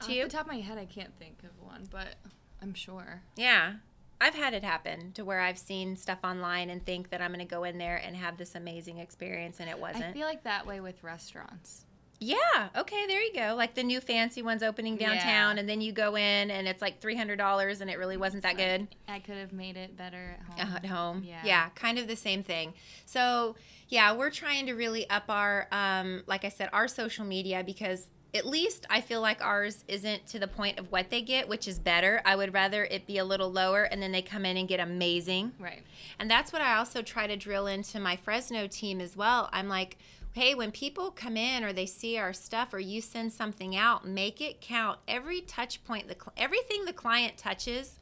To 0.00 0.04
Off 0.04 0.10
you? 0.10 0.24
the 0.24 0.30
top 0.30 0.42
of 0.42 0.48
my 0.48 0.60
head, 0.60 0.78
I 0.78 0.84
can't 0.84 1.12
think 1.18 1.42
of 1.42 1.66
one, 1.66 1.88
but 1.90 2.16
I'm 2.62 2.74
sure. 2.74 3.22
Yeah. 3.36 3.74
I've 4.20 4.34
had 4.34 4.52
it 4.52 4.64
happen 4.64 5.12
to 5.12 5.24
where 5.24 5.40
I've 5.40 5.58
seen 5.58 5.96
stuff 5.96 6.18
online 6.24 6.70
and 6.70 6.84
think 6.84 7.10
that 7.10 7.20
I'm 7.20 7.32
going 7.32 7.46
to 7.46 7.50
go 7.50 7.64
in 7.64 7.78
there 7.78 7.96
and 7.96 8.16
have 8.16 8.36
this 8.36 8.54
amazing 8.54 8.98
experience 8.98 9.60
and 9.60 9.70
it 9.70 9.78
wasn't. 9.78 10.04
I 10.04 10.12
feel 10.12 10.26
like 10.26 10.42
that 10.42 10.66
way 10.66 10.80
with 10.80 11.02
restaurants. 11.04 11.84
Yeah. 12.20 12.68
Okay, 12.76 13.06
there 13.06 13.22
you 13.22 13.32
go. 13.32 13.54
Like 13.56 13.74
the 13.74 13.82
new 13.82 14.00
fancy 14.00 14.42
ones 14.42 14.62
opening 14.62 14.96
downtown 14.96 15.56
Yeah. 15.56 15.60
and 15.60 15.68
then 15.68 15.80
you 15.80 15.92
go 15.92 16.16
in 16.16 16.50
and 16.50 16.66
it's 16.66 16.82
like 16.82 17.00
$300 17.00 17.80
and 17.80 17.88
it 17.90 17.98
really 17.98 18.16
wasn't 18.16 18.42
that 18.42 18.56
good. 18.56 18.88
I 19.06 19.20
could 19.20 19.36
have 19.36 19.52
made 19.52 19.76
it 19.76 19.96
better 19.96 20.36
at 20.58 20.58
home. 20.58 20.76
at 20.76 20.86
home. 20.86 21.22
Yeah. 21.24 21.40
Yeah. 21.44 21.68
kind 21.70 21.98
of 21.98 22.08
the 22.08 22.16
same 22.16 22.42
thing. 22.42 22.74
So, 23.06 23.56
yeah, 23.88 24.14
we're 24.14 24.30
trying 24.30 24.66
to 24.66 24.74
really 24.74 25.08
up 25.08 25.24
our, 25.28 25.68
um, 25.72 26.22
like 26.26 26.44
I 26.44 26.48
said, 26.48 26.68
our 26.72 26.88
social 26.88 27.24
media 27.24 27.62
because 27.64 28.08
at 28.34 28.44
least 28.46 28.84
I 28.90 29.00
feel 29.00 29.22
like 29.22 29.42
ours 29.42 29.84
isn't 29.88 30.26
to 30.26 30.38
the 30.38 30.46
point 30.48 30.78
of 30.78 30.92
what 30.92 31.08
they 31.08 31.22
get, 31.22 31.48
which 31.48 31.66
is 31.66 31.78
better. 31.78 32.20
I 32.26 32.36
would 32.36 32.52
rather 32.52 32.84
it 32.84 33.06
be 33.06 33.16
a 33.18 33.24
little 33.24 33.50
lower 33.50 33.84
and 33.84 34.02
then 34.02 34.12
they 34.12 34.20
come 34.20 34.44
in 34.44 34.58
and 34.58 34.68
get 34.68 34.80
amazing. 34.80 35.52
Right. 35.58 35.82
And 36.18 36.30
that's 36.30 36.52
what 36.52 36.60
I 36.60 36.76
also 36.76 37.00
try 37.00 37.26
to 37.26 37.36
drill 37.36 37.66
into 37.68 37.98
my 38.00 38.16
Fresno 38.16 38.66
team 38.66 39.00
as 39.00 39.16
well. 39.16 39.48
I'm 39.52 39.68
like, 39.68 39.96
hey, 40.38 40.54
when 40.54 40.70
people 40.70 41.10
come 41.10 41.36
in 41.36 41.64
or 41.64 41.72
they 41.72 41.84
see 41.84 42.16
our 42.16 42.32
stuff 42.32 42.72
or 42.72 42.78
you 42.78 43.00
send 43.00 43.32
something 43.32 43.74
out, 43.74 44.06
make 44.06 44.40
it 44.40 44.60
count. 44.60 44.96
Every 45.08 45.40
touch 45.40 45.82
point, 45.84 46.06
the 46.06 46.14
everything 46.36 46.84
the 46.84 46.92
client 46.92 47.36
touches. 47.36 47.98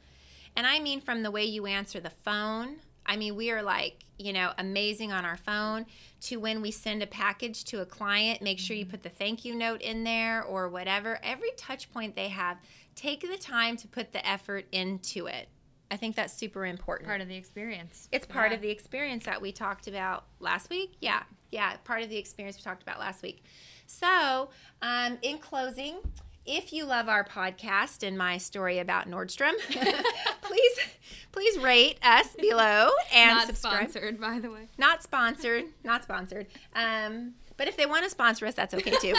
And 0.55 0.67
I 0.67 0.77
mean 0.79 1.01
from 1.01 1.23
the 1.23 1.31
way 1.31 1.45
you 1.45 1.65
answer 1.65 1.99
the 1.99 2.11
phone. 2.11 2.75
I 3.07 3.17
mean, 3.17 3.35
we 3.35 3.49
are 3.49 3.63
like, 3.63 4.05
you 4.19 4.33
know, 4.33 4.51
amazing 4.59 5.11
on 5.11 5.25
our 5.25 5.37
phone 5.37 5.87
to 6.21 6.35
when 6.37 6.61
we 6.61 6.69
send 6.69 7.01
a 7.01 7.07
package 7.07 7.63
to 7.65 7.81
a 7.81 7.87
client, 7.87 8.43
make 8.43 8.59
sure 8.59 8.75
you 8.75 8.83
mm-hmm. 8.83 8.91
put 8.91 9.01
the 9.01 9.09
thank 9.09 9.43
you 9.43 9.55
note 9.55 9.81
in 9.81 10.03
there 10.03 10.43
or 10.43 10.69
whatever. 10.69 11.17
Every 11.23 11.49
touch 11.57 11.91
point 11.91 12.15
they 12.15 12.27
have, 12.27 12.57
take 12.93 13.21
the 13.21 13.37
time 13.37 13.77
to 13.77 13.87
put 13.87 14.13
the 14.13 14.23
effort 14.27 14.65
into 14.71 15.25
it. 15.25 15.49
I 15.89 15.97
think 15.97 16.15
that's 16.15 16.33
super 16.33 16.65
important. 16.65 17.07
Part 17.07 17.21
of 17.21 17.27
the 17.27 17.35
experience. 17.35 18.09
It's 18.11 18.25
part 18.25 18.51
Yeah. 18.51 18.55
of 18.57 18.61
the 18.61 18.69
experience 18.69 19.25
that 19.25 19.41
we 19.41 19.51
talked 19.51 19.87
about 19.87 20.25
last 20.39 20.69
week. 20.69 20.95
Yeah, 20.99 21.23
yeah, 21.51 21.77
part 21.83 22.01
of 22.03 22.09
the 22.09 22.17
experience 22.17 22.57
we 22.57 22.63
talked 22.63 22.83
about 22.83 22.99
last 22.99 23.21
week. 23.23 23.43
So, 23.85 24.49
um, 24.81 25.17
in 25.21 25.37
closing, 25.37 25.97
if 26.45 26.73
you 26.73 26.85
love 26.85 27.07
our 27.07 27.23
podcast 27.23 28.05
and 28.05 28.17
my 28.17 28.37
story 28.37 28.79
about 28.79 29.09
Nordstrom, 29.09 29.53
please, 30.41 30.79
please 31.31 31.57
rate 31.59 31.97
us 32.03 32.35
below 32.35 32.89
and 33.13 33.31
Not 33.37 33.47
subscribe. 33.47 33.89
sponsored, 33.89 34.19
by 34.19 34.39
the 34.39 34.51
way. 34.51 34.67
Not 34.77 35.03
sponsored. 35.03 35.65
Not 35.83 36.03
sponsored. 36.03 36.47
Um, 36.75 37.33
but 37.57 37.67
if 37.67 37.75
they 37.75 37.85
want 37.85 38.05
to 38.05 38.09
sponsor 38.09 38.45
us, 38.45 38.53
that's 38.53 38.73
okay 38.73 38.93
too. 39.01 39.13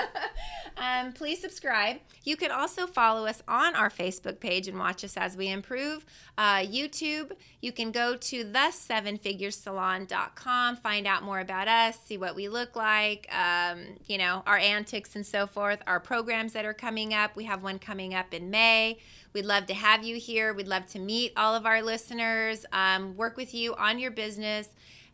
um, 0.76 1.12
please 1.12 1.40
subscribe. 1.40 1.98
You 2.24 2.36
can 2.36 2.50
also 2.50 2.86
follow 2.86 3.26
us 3.26 3.42
on 3.48 3.74
our 3.74 3.88
Facebook 3.90 4.40
page 4.40 4.68
and 4.68 4.78
watch 4.78 5.04
us 5.04 5.16
as 5.16 5.36
we 5.36 5.48
improve. 5.48 6.04
Uh, 6.36 6.58
YouTube, 6.58 7.32
you 7.60 7.72
can 7.72 7.90
go 7.90 8.16
to 8.16 8.44
the7figuresalon.com, 8.44 10.76
find 10.76 11.06
out 11.06 11.22
more 11.22 11.40
about 11.40 11.68
us, 11.68 11.98
see 12.04 12.16
what 12.16 12.36
we 12.36 12.48
look 12.48 12.76
like, 12.76 13.28
um, 13.34 13.80
you 14.06 14.18
know, 14.18 14.42
our 14.46 14.58
antics 14.58 15.16
and 15.16 15.26
so 15.26 15.46
forth, 15.46 15.80
our 15.86 16.00
programs 16.00 16.52
that 16.52 16.64
are 16.64 16.74
coming 16.74 17.14
up. 17.14 17.36
We 17.36 17.44
have 17.44 17.62
one 17.62 17.78
coming 17.78 18.14
up 18.14 18.32
in 18.32 18.50
May. 18.50 18.98
We'd 19.32 19.44
love 19.44 19.66
to 19.66 19.74
have 19.74 20.04
you 20.04 20.16
here. 20.16 20.54
We'd 20.54 20.68
love 20.68 20.86
to 20.88 20.98
meet 20.98 21.32
all 21.36 21.54
of 21.54 21.66
our 21.66 21.82
listeners, 21.82 22.64
um, 22.72 23.16
work 23.16 23.36
with 23.36 23.54
you 23.54 23.74
on 23.74 23.98
your 23.98 24.10
business, 24.10 24.68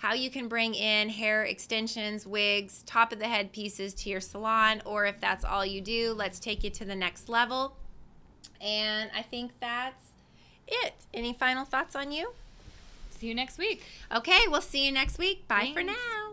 how 0.04 0.12
you 0.12 0.28
can 0.28 0.48
bring 0.48 0.74
in 0.74 1.08
hair 1.08 1.44
extensions, 1.44 2.26
wigs, 2.26 2.82
top 2.84 3.10
of 3.10 3.18
the 3.18 3.24
head 3.26 3.50
pieces 3.52 3.94
to 3.94 4.10
your 4.10 4.20
salon, 4.20 4.82
or 4.84 5.06
if 5.06 5.18
that's 5.18 5.46
all 5.46 5.64
you 5.64 5.80
do, 5.80 6.12
let's 6.12 6.38
take 6.38 6.62
you 6.62 6.68
to 6.68 6.84
the 6.84 6.94
next 6.94 7.30
level. 7.30 7.74
And 8.60 9.10
I 9.16 9.22
think 9.22 9.52
that's 9.60 10.04
it. 10.68 10.92
Any 11.14 11.32
final 11.32 11.64
thoughts 11.64 11.96
on 11.96 12.12
you? 12.12 12.32
See 13.18 13.28
you 13.28 13.34
next 13.34 13.56
week. 13.56 13.82
Okay, 14.14 14.40
we'll 14.46 14.60
see 14.60 14.84
you 14.84 14.92
next 14.92 15.16
week. 15.16 15.48
Bye 15.48 15.70
for 15.72 15.82
now. 15.82 16.23